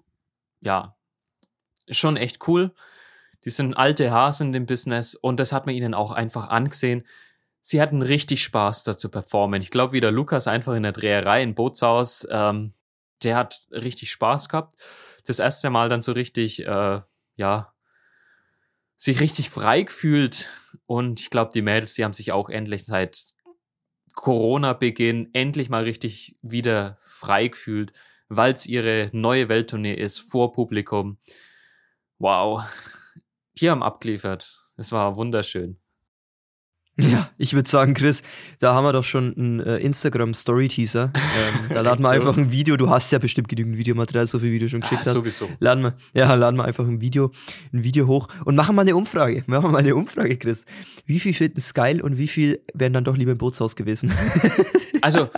[0.61, 0.95] ja,
[1.89, 2.71] schon echt cool.
[3.43, 7.05] Die sind alte Hasen im Business und das hat man ihnen auch einfach angesehen.
[7.61, 9.61] Sie hatten richtig Spaß da zu performen.
[9.61, 12.73] Ich glaube, wie der Lukas einfach in der Dreherei in Bootshaus, ähm,
[13.23, 14.75] der hat richtig Spaß gehabt.
[15.25, 17.01] Das erste Mal dann so richtig, äh,
[17.35, 17.72] ja,
[19.03, 20.49] sich richtig frei gefühlt.
[20.85, 23.25] Und ich glaube, die Mädels, die haben sich auch endlich seit
[24.15, 27.91] Corona-Beginn endlich mal richtig wieder frei gefühlt,
[28.29, 31.17] weil es ihre neue Welttournee ist vor Publikum.
[32.17, 32.63] Wow.
[33.59, 34.69] Die haben abgeliefert.
[34.77, 35.82] Es war wunderschön.
[36.99, 38.21] Ja, ich würde sagen, Chris,
[38.59, 41.11] da haben wir doch schon einen äh, Instagram-Story-Teaser.
[41.15, 42.13] Ähm, da laden wir so?
[42.13, 42.77] einfach ein Video.
[42.77, 45.13] Du hast ja bestimmt genügend Videomaterial, so viel du schon geschickt ah, hast.
[45.13, 45.49] Sowieso.
[45.59, 47.31] Laden wir, ja, laden wir einfach ein Video,
[47.73, 49.43] ein Video hoch und machen mal eine Umfrage.
[49.47, 50.65] Machen wir mal eine Umfrage, Chris.
[51.07, 54.13] Wie viel finden es geil und wie viel wären dann doch lieber im Bootshaus gewesen?
[55.01, 55.29] also,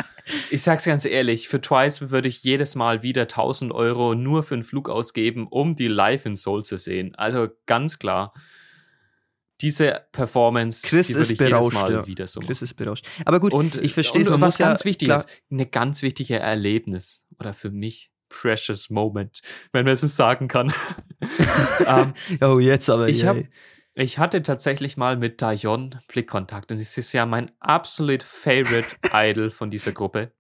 [0.51, 4.55] ich sag's ganz ehrlich, für Twice würde ich jedes Mal wieder 1000 Euro nur für
[4.55, 7.15] einen Flug ausgeben, um die live in Soul zu sehen.
[7.15, 8.33] Also ganz klar
[9.61, 11.77] diese Performance, Chris die ist ich berauscht,
[12.07, 13.07] wieder so Chris ist berauscht.
[13.25, 14.27] Aber gut, und, ich verstehe es.
[14.27, 15.19] Und was ganz ja, wichtig klar.
[15.19, 19.41] ist, eine ganz wichtige Erlebnis oder für mich precious moment,
[19.71, 20.73] wenn man es so sagen kann.
[21.87, 23.07] um, oh, jetzt aber.
[23.07, 23.37] Ich, hab,
[23.93, 29.51] ich hatte tatsächlich mal mit Dayon Blickkontakt und es ist ja mein absolute favorite Idol
[29.51, 30.33] von dieser Gruppe.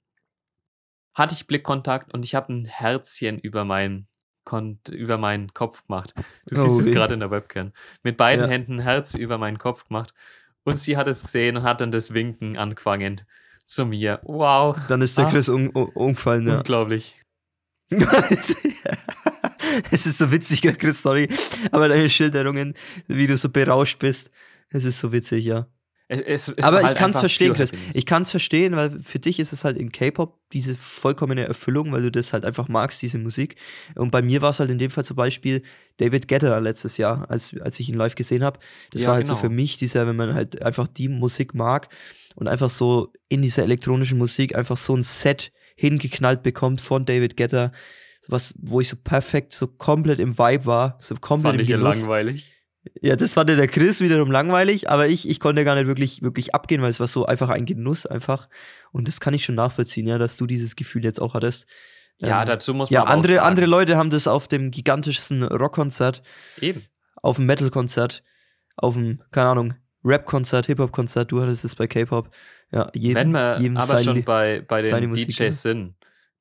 [1.15, 4.07] Hatte ich Blickkontakt und ich habe ein Herzchen über mein
[4.91, 6.13] über meinen Kopf gemacht.
[6.45, 7.71] Du siehst oh, es gerade in der Webcam.
[8.03, 8.51] Mit beiden ja.
[8.51, 10.13] Händen Herz über meinen Kopf gemacht.
[10.63, 13.21] Und sie hat es gesehen und hat dann das Winken angefangen
[13.65, 14.19] zu mir.
[14.23, 14.77] Wow.
[14.87, 16.57] Dann ist der ah, Chris um, um, umgefallen, ja.
[16.57, 17.21] Unglaublich.
[19.91, 21.29] es ist so witzig, Chris, sorry.
[21.71, 22.73] Aber deine Schilderungen,
[23.07, 24.31] wie du so berauscht bist,
[24.69, 25.67] es ist so witzig, ja.
[26.07, 27.71] Es, es aber halt ich kann es verstehen, Chris.
[27.93, 31.91] Ich kann es verstehen, weil für dich ist es halt in K-Pop diese vollkommene Erfüllung,
[31.91, 33.55] weil du das halt einfach magst, diese Musik.
[33.95, 35.63] Und bei mir war es halt in dem Fall zum Beispiel
[35.97, 38.59] David Guetta letztes Jahr, als, als ich ihn live gesehen habe.
[38.91, 39.35] Das ja, war halt genau.
[39.35, 41.89] so für mich dieser, wenn man halt einfach die Musik mag
[42.35, 47.35] und einfach so in dieser elektronischen Musik einfach so ein Set hingeknallt bekommt von David
[47.35, 47.71] Guetta,
[48.27, 51.71] was, wo ich so perfekt, so komplett im Vibe war, so komplett Fand im ich
[51.71, 51.97] Genuss.
[51.97, 52.54] langweilig.
[53.01, 56.53] Ja, das fand der Chris wiederum langweilig, aber ich, ich konnte gar nicht wirklich, wirklich
[56.53, 58.47] abgehen, weil es war so einfach ein Genuss einfach.
[58.91, 61.67] Und das kann ich schon nachvollziehen, ja, dass du dieses Gefühl jetzt auch hattest.
[62.17, 66.21] Ja, ähm, dazu muss man Ja, andere, andere Leute haben das auf dem gigantischsten Rockkonzert.
[66.61, 66.83] Eben.
[67.21, 68.23] Auf dem Metal-Konzert.
[68.77, 69.73] Auf dem, keine Ahnung,
[70.03, 71.31] Rap-Konzert, Hip-Hop-Konzert.
[71.31, 72.29] Du hattest es bei K-Pop.
[72.71, 75.95] Ja, jedem, Wenn wir jedem aber schon bei, bei den DJs sind,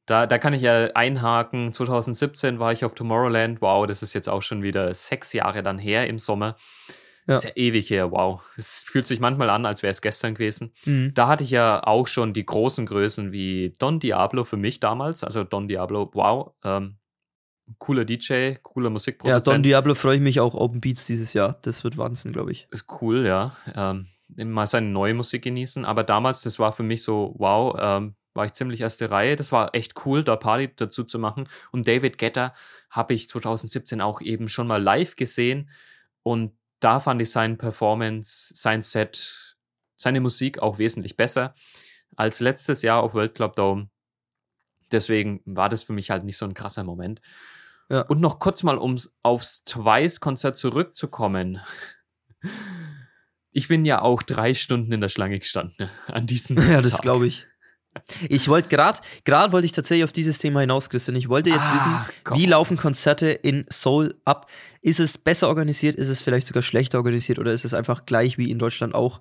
[0.06, 1.72] da, da kann ich ja einhaken.
[1.72, 3.60] 2017 war ich auf Tomorrowland.
[3.62, 6.56] Wow, das ist jetzt auch schon wieder sechs Jahre dann her im Sommer.
[7.26, 7.36] Ja.
[7.36, 8.42] ist ja ewig her, wow.
[8.58, 10.74] Es fühlt sich manchmal an, als wäre es gestern gewesen.
[10.84, 11.12] Mhm.
[11.14, 15.24] Da hatte ich ja auch schon die großen Größen wie Don Diablo für mich damals.
[15.24, 16.52] Also Don Diablo, wow.
[16.64, 16.98] Ähm,
[17.78, 19.46] cooler DJ, cooler Musikproduzent.
[19.46, 21.58] Ja, Don Diablo freue ich mich auch Open Beats dieses Jahr.
[21.62, 22.68] Das wird Wahnsinn, glaube ich.
[22.70, 23.56] Ist cool, ja.
[23.74, 25.86] Ähm, mal seine neue Musik genießen.
[25.86, 29.36] Aber damals, das war für mich so, wow, ähm, war ich ziemlich erste Reihe.
[29.36, 31.48] Das war echt cool, da Party dazu zu machen.
[31.72, 32.52] Und David Getter
[32.90, 35.70] habe ich 2017 auch eben schon mal live gesehen.
[36.22, 39.56] Und da fand ich sein Performance, sein Set,
[39.96, 41.54] seine Musik auch wesentlich besser
[42.16, 43.88] als letztes Jahr auf World Club Dome.
[44.92, 47.20] Deswegen war das für mich halt nicht so ein krasser Moment.
[47.88, 48.02] Ja.
[48.02, 51.60] Und noch kurz mal, um aufs Twice-Konzert zurückzukommen.
[53.50, 57.26] Ich bin ja auch drei Stunden in der Schlange gestanden an diesem Ja, das glaube
[57.26, 57.46] ich.
[58.28, 61.16] Ich wollte gerade, gerade wollte ich tatsächlich auf dieses Thema hinaus, Christian.
[61.16, 62.38] Ich wollte jetzt Ah, wissen, komm.
[62.38, 64.50] wie laufen Konzerte in Seoul ab?
[64.82, 65.96] Ist es besser organisiert?
[65.96, 67.38] Ist es vielleicht sogar schlechter organisiert?
[67.38, 69.20] Oder ist es einfach gleich wie in Deutschland auch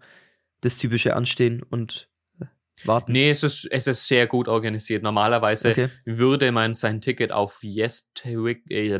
[0.61, 2.09] das typische Anstehen und
[2.41, 2.45] äh,
[2.83, 3.11] warten?
[3.11, 5.03] Nee, es ist, es ist sehr gut organisiert.
[5.03, 5.89] Normalerweise Okay.
[6.05, 8.99] würde man sein Ticket auf Yes, äh,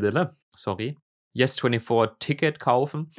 [0.56, 0.96] sorry,
[1.36, 3.10] Yes24 Ticket kaufen.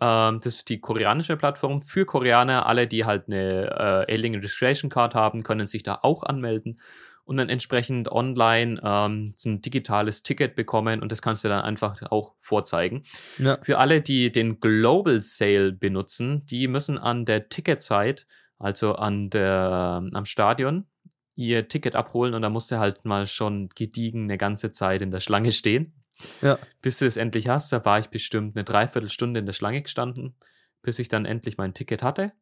[0.00, 1.82] Ähm, das ist die koreanische Plattform.
[1.82, 6.22] Für Koreaner, alle, die halt eine äh, Alien Registration Card haben, können sich da auch
[6.22, 6.80] anmelden
[7.24, 11.62] und dann entsprechend online ähm, so ein digitales Ticket bekommen und das kannst du dann
[11.62, 13.02] einfach auch vorzeigen.
[13.38, 13.58] Ja.
[13.62, 18.26] Für alle, die den Global Sale benutzen, die müssen an der Ticketzeit,
[18.58, 20.86] also an der, am Stadion,
[21.34, 25.10] ihr Ticket abholen und da musst du halt mal schon gediegen eine ganze Zeit in
[25.10, 26.03] der Schlange stehen.
[26.42, 26.58] Ja.
[26.82, 30.34] Bis du es endlich hast, da war ich bestimmt eine Dreiviertelstunde in der Schlange gestanden,
[30.82, 32.32] bis ich dann endlich mein Ticket hatte.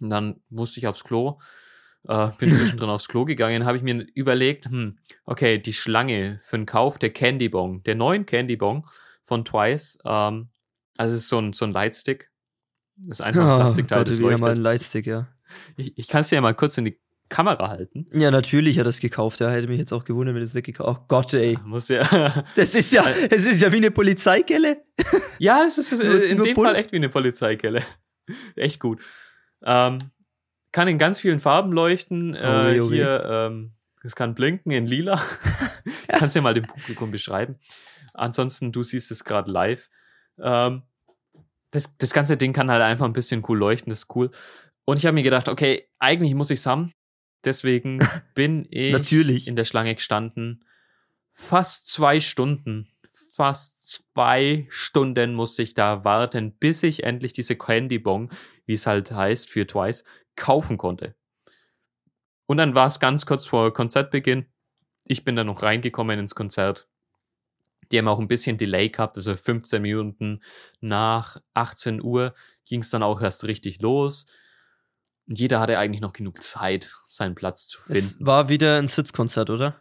[0.00, 1.38] Und dann musste ich aufs Klo,
[2.06, 6.56] äh, bin zwischendrin aufs Klo gegangen, habe ich mir überlegt, hm, okay, die Schlange für
[6.56, 8.86] den Kauf der Candy Bong, der neuen Candy Bong
[9.24, 10.50] von Twice, ähm,
[10.96, 12.30] also es ist so ein, so ein Lightstick.
[12.96, 14.48] Das ist einfach ein Oh, Plastikteil, Gott, das wieder mal leuchtet.
[14.56, 15.28] ein Lightstick, ja.
[15.76, 18.06] Ich, ich kann es dir ja mal kurz in die Kamera halten.
[18.12, 19.40] Ja, natürlich hat er es gekauft.
[19.40, 21.58] Er hätte mich jetzt auch gewundert, wenn du es nicht gekauft Oh Gott, ey.
[21.64, 22.02] Muss ja.
[22.56, 24.82] Das ist ja, es ist ja wie eine Polizeikelle.
[25.38, 26.66] Ja, es ist äh, Nur- in nur dem bunt.
[26.68, 27.82] Fall echt wie eine Polizeikelle.
[28.56, 29.02] echt gut.
[29.62, 29.98] Ähm,
[30.72, 32.34] kann in ganz vielen Farben leuchten.
[32.34, 32.94] Äh, Oh weh, oh weh.
[32.96, 33.72] hier, ähm,
[34.02, 35.20] es kann blinken in lila.
[36.08, 37.56] Kannst ja mal dem Publikum beschreiben.
[38.14, 39.88] Ansonsten, du siehst es gerade live.
[40.42, 40.82] Ähm,
[41.70, 44.30] das, das ganze Ding kann halt einfach ein bisschen cool leuchten, das ist cool.
[44.84, 46.90] Und ich habe mir gedacht, okay, eigentlich muss ich haben.
[47.44, 47.98] Deswegen
[48.34, 49.48] bin ich Natürlich.
[49.48, 50.64] in der Schlange gestanden.
[51.30, 52.88] Fast zwei Stunden.
[53.32, 58.30] Fast zwei Stunden musste ich da warten, bis ich endlich diese Candy Bong,
[58.66, 61.14] wie es halt heißt für Twice, kaufen konnte.
[62.46, 64.46] Und dann war es ganz kurz vor Konzertbeginn.
[65.06, 66.88] Ich bin dann noch reingekommen ins Konzert.
[67.90, 70.40] Die haben auch ein bisschen Delay gehabt, also 15 Minuten
[70.80, 72.34] nach 18 Uhr
[72.66, 74.26] ging es dann auch erst richtig los.
[75.28, 78.26] Jeder hatte eigentlich noch genug Zeit, seinen Platz zu Es finden.
[78.26, 79.76] war wieder ein Sitzkonzert, oder?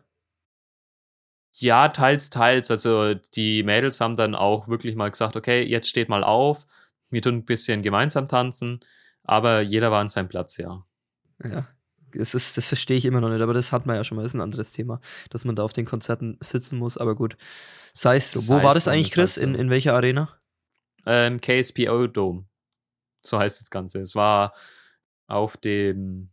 [1.53, 2.69] Ja, teils, teils.
[2.69, 6.67] Also die Mädels haben dann auch wirklich mal gesagt, okay, jetzt steht mal auf,
[7.09, 8.81] wir tun ein bisschen gemeinsam tanzen,
[9.23, 10.85] aber jeder war an seinem Platz, ja.
[11.43, 11.67] Ja.
[12.13, 14.23] Das, ist, das verstehe ich immer noch nicht, aber das hat man ja schon mal,
[14.23, 17.37] das ist ein anderes Thema, dass man da auf den Konzerten sitzen muss, aber gut.
[17.93, 19.37] Sei es, wo Sei war es das eigentlich, Chris?
[19.37, 20.29] In, in welcher Arena?
[21.05, 22.45] Ähm, KSPO Dome.
[23.23, 23.99] So heißt das Ganze.
[23.99, 24.53] Es war
[25.27, 26.29] auf dem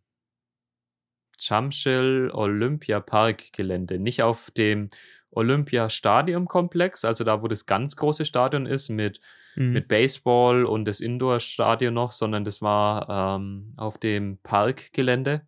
[1.36, 4.88] Chamshil Olympia Park Gelände, nicht auf dem
[5.30, 9.20] Olympia Stadium Komplex, also da, wo das ganz große Stadion ist mit,
[9.57, 9.72] Mhm.
[9.72, 15.47] mit Baseball und das Indoor-Stadion noch, sondern das war ähm, auf dem Parkgelände.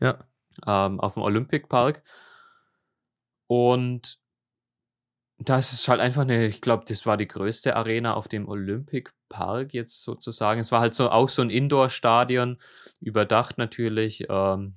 [0.00, 0.24] Ja.
[0.66, 2.02] ähm, auf dem Olympic Park.
[3.46, 4.18] Und
[5.38, 9.12] das ist halt einfach eine, ich glaube, das war die größte Arena auf dem Olympic
[9.28, 10.60] Park jetzt sozusagen.
[10.60, 12.58] Es war halt so auch so ein Indoor-Stadion,
[13.00, 14.26] überdacht natürlich.
[14.28, 14.74] Ähm,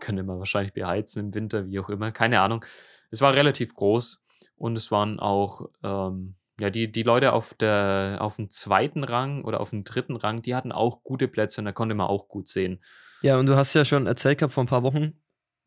[0.00, 2.64] könnte man wahrscheinlich beheizen im Winter, wie auch immer, keine Ahnung.
[3.10, 4.22] Es war relativ groß
[4.56, 9.44] und es waren auch, ähm, ja, die, die Leute auf, der, auf dem zweiten Rang
[9.44, 12.28] oder auf dem dritten Rang, die hatten auch gute Plätze und da konnte man auch
[12.28, 12.82] gut sehen.
[13.22, 15.18] Ja, und du hast ja schon erzählt gehabt vor ein paar Wochen,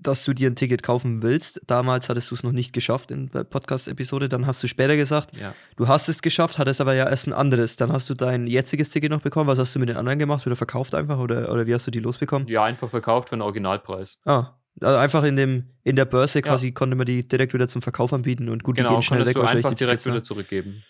[0.01, 1.61] dass du dir ein Ticket kaufen willst.
[1.67, 4.29] Damals hattest du es noch nicht geschafft in der Podcast-Episode.
[4.29, 5.53] Dann hast du später gesagt, Ja.
[5.75, 7.75] du hast es geschafft, hattest aber ja erst ein anderes.
[7.75, 9.47] Dann hast du dein jetziges Ticket noch bekommen.
[9.47, 10.45] Was hast du mit den anderen gemacht?
[10.45, 12.47] Wieder verkauft einfach oder, oder wie hast du die losbekommen?
[12.47, 14.17] Ja, einfach verkauft für den Originalpreis.
[14.25, 17.81] Ah, also einfach in, dem, in der Börse quasi konnte man die direkt wieder zum
[17.81, 20.15] Verkauf anbieten und gut, die Genau, gehen schnell weg du einfach die direkt Tickets, wieder
[20.15, 20.23] ne?
[20.23, 20.83] zurückgeben.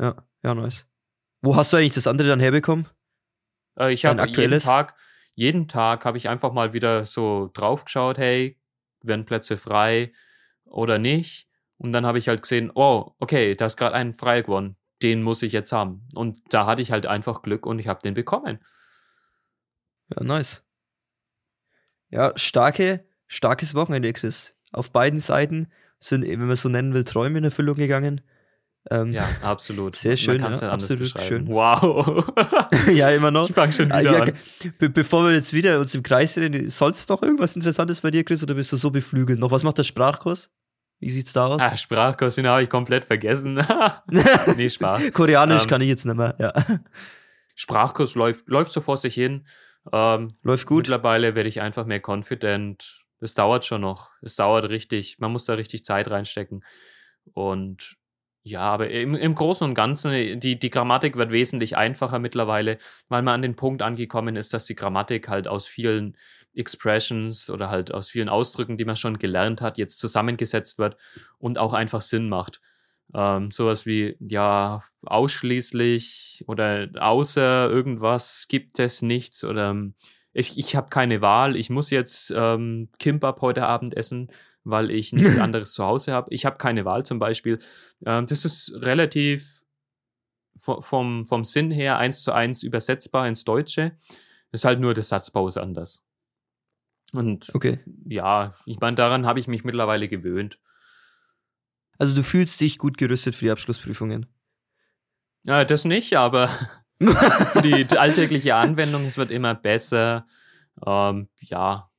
[0.00, 0.86] Ja, ja, nice.
[1.42, 2.86] Wo hast du eigentlich das andere dann herbekommen?
[3.78, 4.58] Äh, ich habe jeden?
[4.60, 4.94] Tag,
[5.36, 8.58] jeden Tag habe ich einfach mal wieder so drauf geschaut, hey,
[9.02, 10.12] werden Plätze frei
[10.64, 11.46] oder nicht?
[11.76, 14.76] Und dann habe ich halt gesehen, oh, okay, da ist gerade ein frei geworden.
[15.02, 16.08] Den muss ich jetzt haben.
[16.14, 18.64] Und da hatte ich halt einfach Glück und ich habe den bekommen.
[20.08, 20.64] Ja, nice.
[22.08, 24.54] Ja, starke, starkes Wochenende, Chris.
[24.72, 28.22] Auf beiden Seiten sind, wenn man so nennen will, Träume in Erfüllung gegangen.
[28.90, 29.96] Ähm, Ja, absolut.
[29.96, 31.48] Sehr schön, ja, absolut schön.
[31.48, 32.24] Wow.
[32.92, 33.48] ja, immer noch.
[33.48, 34.32] Ich fange schon Ah, wieder ja, an.
[34.78, 38.10] be bevor wir jetzt wieder uns im Kreis drehen, soll es doch irgendwas Interessantes bei
[38.10, 39.50] dir, Chris, oder bist du so beflügelt noch?
[39.50, 40.50] Was macht der Sprachkurs?
[41.00, 41.60] Wie sieht's da aus?
[41.60, 43.54] Ah, Sprachkurs, den habe ich komplett vergessen.
[44.56, 45.12] nee, Spaß.
[45.12, 46.52] Koreanisch Ähm, kann ich jetzt nicht mehr, ja.
[47.54, 49.46] Sprachkurs läuft, läuft so vor sich hin.
[49.92, 50.78] Ähm, Läuft gut.
[50.84, 53.04] Mittlerweile werde ich einfach mehr confident.
[53.20, 54.10] Es dauert schon noch.
[54.22, 55.16] Es dauert richtig.
[55.20, 56.64] Man muss da richtig Zeit reinstecken.
[57.32, 57.96] Und
[58.48, 62.78] Ja, aber im, im Großen und Ganzen, äh, die, die Grammatik wird wesentlich einfacher mittlerweile,
[63.08, 66.16] weil man an den Punkt angekommen ist, dass die Grammatik halt aus vielen
[66.54, 70.96] Expressions oder halt aus vielen Ausdrücken, die man schon gelernt hat, jetzt zusammengesetzt wird
[71.38, 72.60] und auch einfach Sinn macht.
[73.12, 79.94] Ähm, sowas wie, ja, ausschließlich oder außer irgendwas gibt es nichts oder ähm,
[80.32, 84.30] ich, ich habe keine Wahl, ich muss jetzt ähm, Kimbab heute Abend essen
[84.66, 86.32] weil ich nichts anderes zu Hause habe.
[86.34, 87.58] Ich habe keine Wahl zum Beispiel.
[88.04, 89.62] Ähm, das ist relativ
[90.58, 93.96] vom, vom Sinn her eins zu eins übersetzbar ins Deutsche.
[94.52, 96.02] ist halt nur der Satzbau ist anders.
[97.12, 97.78] Und okay.
[98.06, 100.58] ja, ich meine, daran habe ich mich mittlerweile gewöhnt.
[101.98, 104.26] Also du fühlst dich gut gerüstet für die Abschlussprüfungen?
[105.44, 106.50] Ja, das nicht, aber
[107.62, 110.26] die alltägliche Anwendung, es wird immer besser.
[110.84, 111.90] Ähm, ja,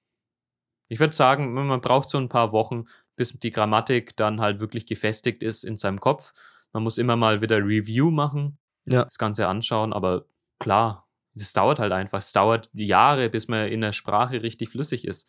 [0.88, 2.86] ich würde sagen, man braucht so ein paar Wochen,
[3.16, 6.34] bis die Grammatik dann halt wirklich gefestigt ist in seinem Kopf.
[6.72, 9.04] Man muss immer mal wieder Review machen, ja.
[9.04, 10.26] das Ganze anschauen, aber
[10.60, 12.20] klar, das dauert halt einfach.
[12.20, 15.28] Es dauert Jahre, bis man in der Sprache richtig flüssig ist.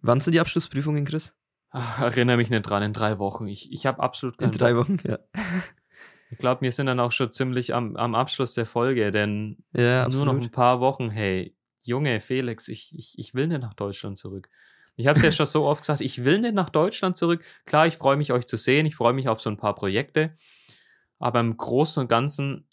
[0.00, 1.36] Wann sind die Abschlussprüfungen, Chris?
[1.70, 3.46] Ach, erinnere mich nicht dran, in drei Wochen.
[3.46, 5.18] Ich, ich habe absolut keinen In drei Wochen, ja.
[6.30, 10.08] Ich glaube, wir sind dann auch schon ziemlich am, am Abschluss der Folge, denn ja,
[10.08, 14.18] nur noch ein paar Wochen, hey, Junge, Felix, ich, ich, ich will nicht nach Deutschland
[14.18, 14.48] zurück.
[14.96, 17.44] Ich habe es ja schon so oft gesagt, ich will nicht nach Deutschland zurück.
[17.64, 18.86] Klar, ich freue mich, euch zu sehen.
[18.86, 20.34] Ich freue mich auf so ein paar Projekte.
[21.18, 22.68] Aber im Großen und Ganzen,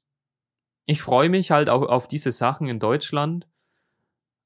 [0.86, 3.48] ich freue mich halt auch auf diese Sachen in Deutschland.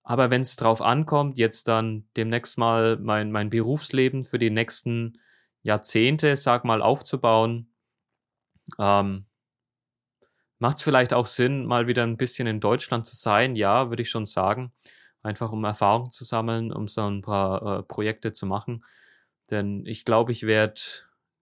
[0.04, 5.20] Aber wenn es drauf ankommt, jetzt dann demnächst mal mein, mein Berufsleben für die nächsten
[5.62, 7.74] Jahrzehnte, sag mal, aufzubauen,
[8.78, 9.26] ähm,
[10.64, 13.58] Macht es vielleicht auch Sinn, mal wieder ein bisschen in Deutschland zu sein?
[13.58, 14.72] Ja, würde ich schon sagen.
[15.22, 18.86] Einfach um Erfahrung zu sammeln, um so ein paar äh, Projekte zu machen.
[19.52, 20.80] Denn ich glaube, ich werde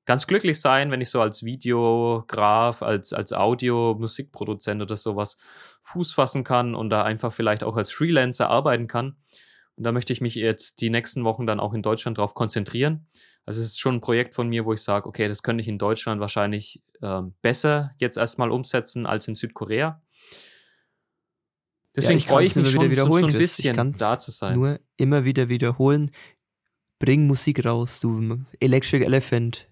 [0.05, 5.37] ganz glücklich sein, wenn ich so als Videograf, als, als Audio-Musikproduzent oder sowas
[5.83, 9.17] Fuß fassen kann und da einfach vielleicht auch als Freelancer arbeiten kann.
[9.77, 13.07] Und da möchte ich mich jetzt die nächsten Wochen dann auch in Deutschland drauf konzentrieren.
[13.45, 15.67] Also es ist schon ein Projekt von mir, wo ich sage, okay, das könnte ich
[15.67, 20.01] in Deutschland wahrscheinlich ähm, besser jetzt erstmal umsetzen als in Südkorea.
[21.95, 24.55] Deswegen ja, freue ich mich schon, wiederholen, so, so ein bisschen da zu sein.
[24.55, 26.11] Nur immer wieder wiederholen.
[26.99, 29.67] Bring Musik raus, du Electric Elephant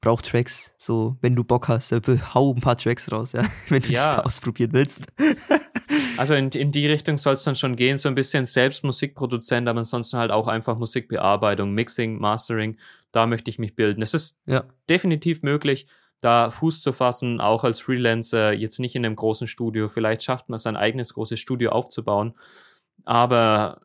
[0.00, 0.72] braucht Tracks.
[0.78, 1.92] So, wenn du Bock hast,
[2.34, 4.16] hau ein paar Tracks raus, ja, wenn du ja.
[4.16, 5.06] das ausprobieren willst.
[6.20, 9.66] Also in, in die Richtung soll es dann schon gehen, so ein bisschen selbst Musikproduzent,
[9.66, 12.76] aber ansonsten halt auch einfach Musikbearbeitung, Mixing, Mastering.
[13.10, 14.02] Da möchte ich mich bilden.
[14.02, 14.64] Es ist ja.
[14.90, 15.86] definitiv möglich,
[16.20, 19.88] da Fuß zu fassen, auch als Freelancer, jetzt nicht in einem großen Studio.
[19.88, 22.34] Vielleicht schafft man sein eigenes großes Studio aufzubauen.
[23.06, 23.80] Aber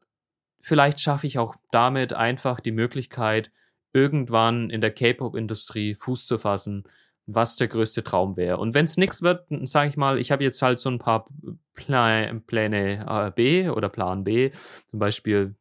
[0.60, 3.50] vielleicht schaffe ich auch damit einfach die Möglichkeit,
[3.94, 6.84] irgendwann in der K-Pop-Industrie Fuß zu fassen,
[7.28, 8.58] was der größte Traum wäre.
[8.58, 11.26] Und wenn es nichts wird, sage ich mal, ich habe jetzt halt so ein paar
[11.74, 14.52] Pla Pläne äh, B oder Plan B.
[14.86, 15.56] Zum Beispiel,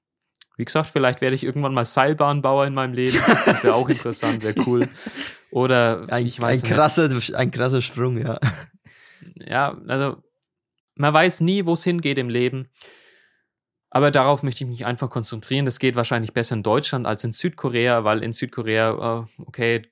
[0.57, 3.19] wie gesagt, vielleicht werde ich irgendwann mal Seilbahnbauer in meinem Leben.
[3.47, 4.89] Das wäre auch interessant, wäre cool.
[5.51, 8.39] Oder ein, ich weiß ein krasser, ein krasser Sprung, ja.
[9.37, 10.23] Ja, also
[10.97, 12.69] man weiß nie, wo es hingeht im Leben.
[13.91, 15.65] Aber darauf möchte ich mich einfach konzentrieren.
[15.65, 19.87] Das geht wahrscheinlich besser in Deutschland als in Südkorea, weil in Südkorea, äh, okay,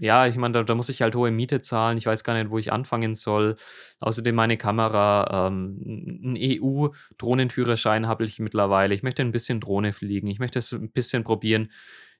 [0.00, 1.98] ja, ich meine, da, da, muss ich halt hohe Miete zahlen.
[1.98, 3.56] Ich weiß gar nicht, wo ich anfangen soll.
[4.00, 5.80] Außerdem meine Kamera, ähm,
[6.22, 8.94] ein EU-Drohnenführerschein habe ich mittlerweile.
[8.94, 10.28] Ich möchte ein bisschen Drohne fliegen.
[10.28, 11.70] Ich möchte es ein bisschen probieren,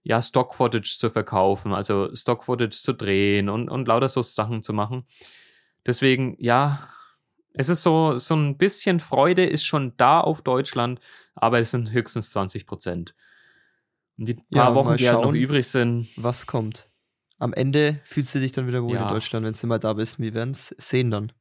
[0.02, 5.04] ja, Stock-Footage zu verkaufen, also Stock-Footage zu drehen und, und lauter so Sachen zu machen.
[5.84, 6.80] Deswegen, ja,
[7.54, 11.00] es ist so, so ein bisschen Freude ist schon da auf Deutschland,
[11.34, 13.14] aber es sind höchstens 20 Prozent.
[14.16, 16.06] Die paar ja, Wochen, die halt noch übrig sind.
[16.16, 16.86] Was kommt?
[17.38, 19.02] Am Ende fühlst du dich dann wieder wohl ja.
[19.02, 20.18] in Deutschland, wenn du mal da bist.
[20.18, 21.32] Wir werden es sehen dann.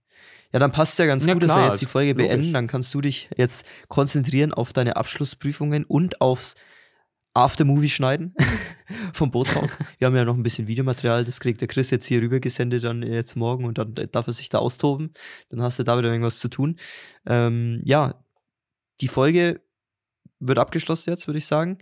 [0.51, 2.27] Ja, dann passt ja ganz ja, gut, klar, dass wir jetzt die Folge logisch.
[2.27, 2.53] beenden.
[2.53, 6.55] Dann kannst du dich jetzt konzentrieren auf deine Abschlussprüfungen und aufs
[7.33, 8.33] Aftermovie schneiden
[9.13, 9.77] vom Bootshaus.
[9.97, 12.85] Wir haben ja noch ein bisschen Videomaterial, das kriegt der Chris jetzt hier rüber gesendet
[12.85, 15.11] dann jetzt morgen und dann darf er sich da austoben.
[15.49, 16.77] Dann hast du da wieder irgendwas zu tun.
[17.25, 18.23] Ähm, ja,
[19.01, 19.61] die Folge
[20.39, 21.77] wird abgeschlossen jetzt, würde ich sagen.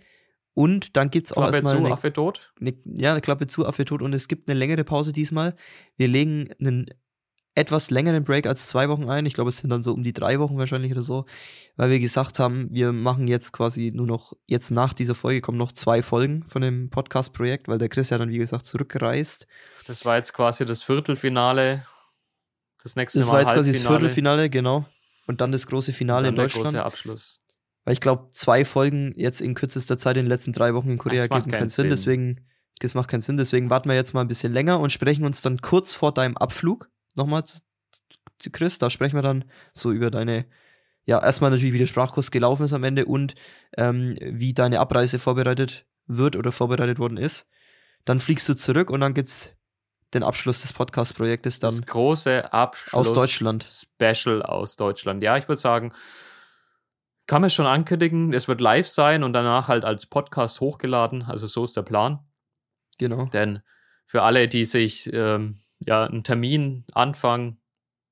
[0.54, 1.76] Und dann gibt es auch Klappe erstmal.
[1.76, 2.52] Zu, eine, Affe tot?
[2.60, 4.02] Eine, ja, eine Klappe zu, Affe tot.
[4.02, 5.54] Und es gibt eine längere Pause diesmal.
[5.96, 6.86] Wir legen einen
[7.56, 9.26] etwas längeren Break als zwei Wochen ein.
[9.26, 11.24] Ich glaube, es sind dann so um die drei Wochen wahrscheinlich oder so,
[11.76, 15.58] weil wir gesagt haben, wir machen jetzt quasi nur noch, jetzt nach dieser Folge kommen
[15.58, 19.46] noch zwei Folgen von dem Podcast-Projekt, weil der Chris ja dann, wie gesagt, zurückreist.
[19.86, 21.86] Das war jetzt quasi das Viertelfinale.
[22.82, 23.32] Das nächste das Mal.
[23.32, 24.86] Das war jetzt quasi das Viertelfinale, genau.
[25.26, 26.66] Und dann das große Finale in Deutschland.
[26.66, 27.43] Der große Abschluss.
[27.84, 30.98] Weil ich glaube, zwei Folgen jetzt in kürzester Zeit in den letzten drei Wochen in
[30.98, 31.84] Korea geben keinen Sinn.
[31.84, 31.90] Sinn.
[31.90, 32.46] Deswegen
[32.80, 35.42] Das macht keinen Sinn, deswegen warten wir jetzt mal ein bisschen länger und sprechen uns
[35.42, 37.58] dann kurz vor deinem Abflug nochmal zu,
[38.38, 38.78] zu Chris.
[38.78, 40.46] Da sprechen wir dann so über deine,
[41.04, 43.34] ja, erstmal natürlich, wie der Sprachkurs gelaufen ist am Ende und
[43.76, 47.46] ähm, wie deine Abreise vorbereitet wird oder vorbereitet worden ist.
[48.04, 49.52] Dann fliegst du zurück und dann gibt's
[50.12, 53.66] den Abschluss des Podcast-Projektes dann das große Abschluss aus Deutschland.
[53.66, 55.22] Special aus Deutschland.
[55.22, 55.92] Ja, ich würde sagen,
[57.26, 61.22] kann man schon ankündigen, es wird live sein und danach halt als Podcast hochgeladen.
[61.22, 62.20] Also so ist der Plan.
[62.98, 63.26] Genau.
[63.26, 63.60] Denn
[64.06, 67.58] für alle, die sich ähm, ja einen Termin Anfang,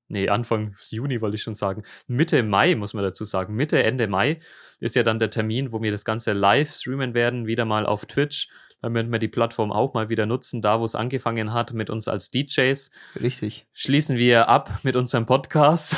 [0.07, 4.07] nee, Anfang Juni wollte ich schon sagen, Mitte Mai muss man dazu sagen, Mitte, Ende
[4.07, 4.39] Mai
[4.79, 8.05] ist ja dann der Termin, wo wir das Ganze live streamen werden, wieder mal auf
[8.05, 8.49] Twitch.
[8.81, 11.89] Dann werden wir die Plattform auch mal wieder nutzen, da wo es angefangen hat mit
[11.89, 12.91] uns als DJs.
[13.21, 13.65] Richtig.
[13.71, 15.95] Schließen wir ab mit unserem Podcast.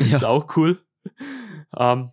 [0.00, 0.16] Ja.
[0.16, 0.82] Ist auch cool.
[1.76, 2.10] Ähm,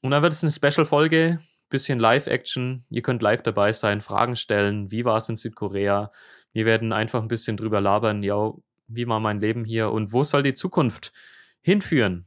[0.00, 2.84] und dann wird es eine Special-Folge, bisschen Live-Action.
[2.90, 4.90] Ihr könnt live dabei sein, Fragen stellen.
[4.90, 6.12] Wie war es in Südkorea?
[6.52, 8.22] Wir werden einfach ein bisschen drüber labern.
[8.22, 8.52] Ja,
[8.86, 11.12] wie war mein Leben hier und wo soll die Zukunft
[11.60, 12.26] hinführen?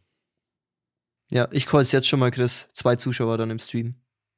[1.30, 2.67] Ja, ich call es jetzt schon mal, Chris.
[2.74, 3.95] Zwei Zuschauer dann im Stream.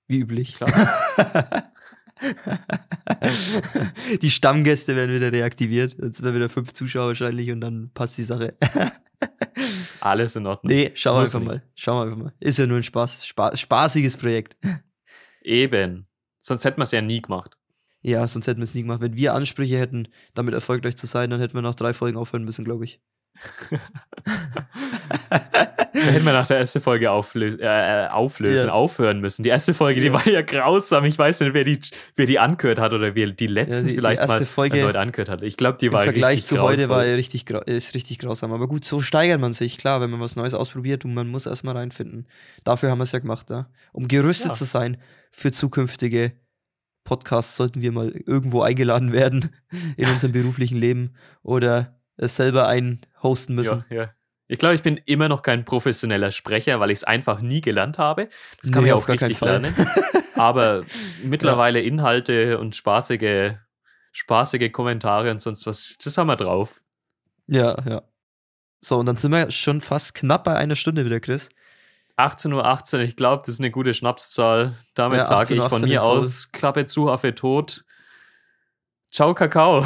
[0.08, 0.56] Wie üblich.
[0.56, 0.72] Klar.
[4.22, 5.96] die Stammgäste werden wieder reaktiviert.
[6.02, 8.56] Jetzt werden wieder fünf Zuschauer wahrscheinlich und dann passt die Sache.
[10.04, 10.70] Alles in Ordnung.
[10.70, 11.48] nee, schauen wir einfach nicht.
[11.48, 11.64] mal.
[11.76, 12.34] Schauen wir einfach mal.
[12.42, 14.58] Ist ja nur ein Spaß, Spa spaßiges Projekt.
[15.42, 16.08] Eben.
[16.42, 17.58] Sonst hätten wir es ja nie gemacht.
[18.02, 19.00] Ja, sonst hätten wir es nie gemacht.
[19.00, 22.44] Wenn wir Ansprüche hätten, damit erfolgreich zu sein, dann hätten wir nach drei Folgen aufhören
[22.44, 23.02] müssen, glaube ich.
[25.96, 28.74] Da hätten wir nach der ersten Folge auflösen, äh, auflösen Ja.
[28.74, 29.44] aufhören müssen.
[29.44, 30.14] Die erste Folge, die Ja.
[30.14, 31.06] war ja grausam.
[31.06, 31.80] Ich weiß nicht, wer die,
[32.16, 34.96] wer die angehört hat oder wer die letztens die- die vielleicht erste mal Folge erneut
[34.96, 35.44] angehört hat.
[35.44, 38.52] Ich glaube, die Im war Vergleich richtig zu heute war richtig, ist richtig grausam.
[38.54, 41.46] Aber gut, so steigert man sich, klar, wenn man was Neues ausprobiert und man muss
[41.46, 42.28] erstmal reinfinden.
[42.64, 43.68] Dafür haben wir es ja gemacht, ja.
[43.92, 44.58] Um gerüstet Ja.
[44.58, 44.98] zu sein
[45.32, 46.34] für zukünftige
[47.04, 49.50] Podcasts, sollten wir mal irgendwo eingeladen werden
[49.98, 51.14] in unserem beruflichen Leben
[51.44, 53.84] oder es selber einen hosten müssen.
[53.90, 54.10] Ja, ja.
[54.48, 57.98] Ich glaube, ich bin immer noch kein professioneller Sprecher, weil ich es einfach nie gelernt
[57.98, 58.28] habe.
[58.62, 59.74] Das kann Nee, man ja auch richtig lernen.
[60.36, 60.84] Aber
[61.24, 63.54] mittlerweile Inhalte und spaßige,
[64.12, 66.82] spaßige Kommentare und sonst was, das haben wir drauf.
[67.48, 68.02] Ja, ja.
[68.82, 71.50] So, und dann sind wir schon fast knapp bei einer Stunde wieder, Chris.
[72.18, 74.76] 18.18 Uhr, ich glaube, das ist eine gute Schnapszahl.
[74.94, 77.86] Damit Ja, sage ich 18:18 von mir aus, Klappe zu, Affe tot.
[79.10, 79.86] Ciao, Kakao.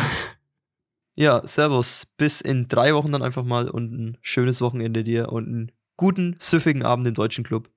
[1.20, 2.06] Ja, servus.
[2.18, 6.36] Bis in drei Wochen dann einfach mal und ein schönes Wochenende dir und einen guten,
[6.40, 7.70] süffigen Abend im Deutschen Club.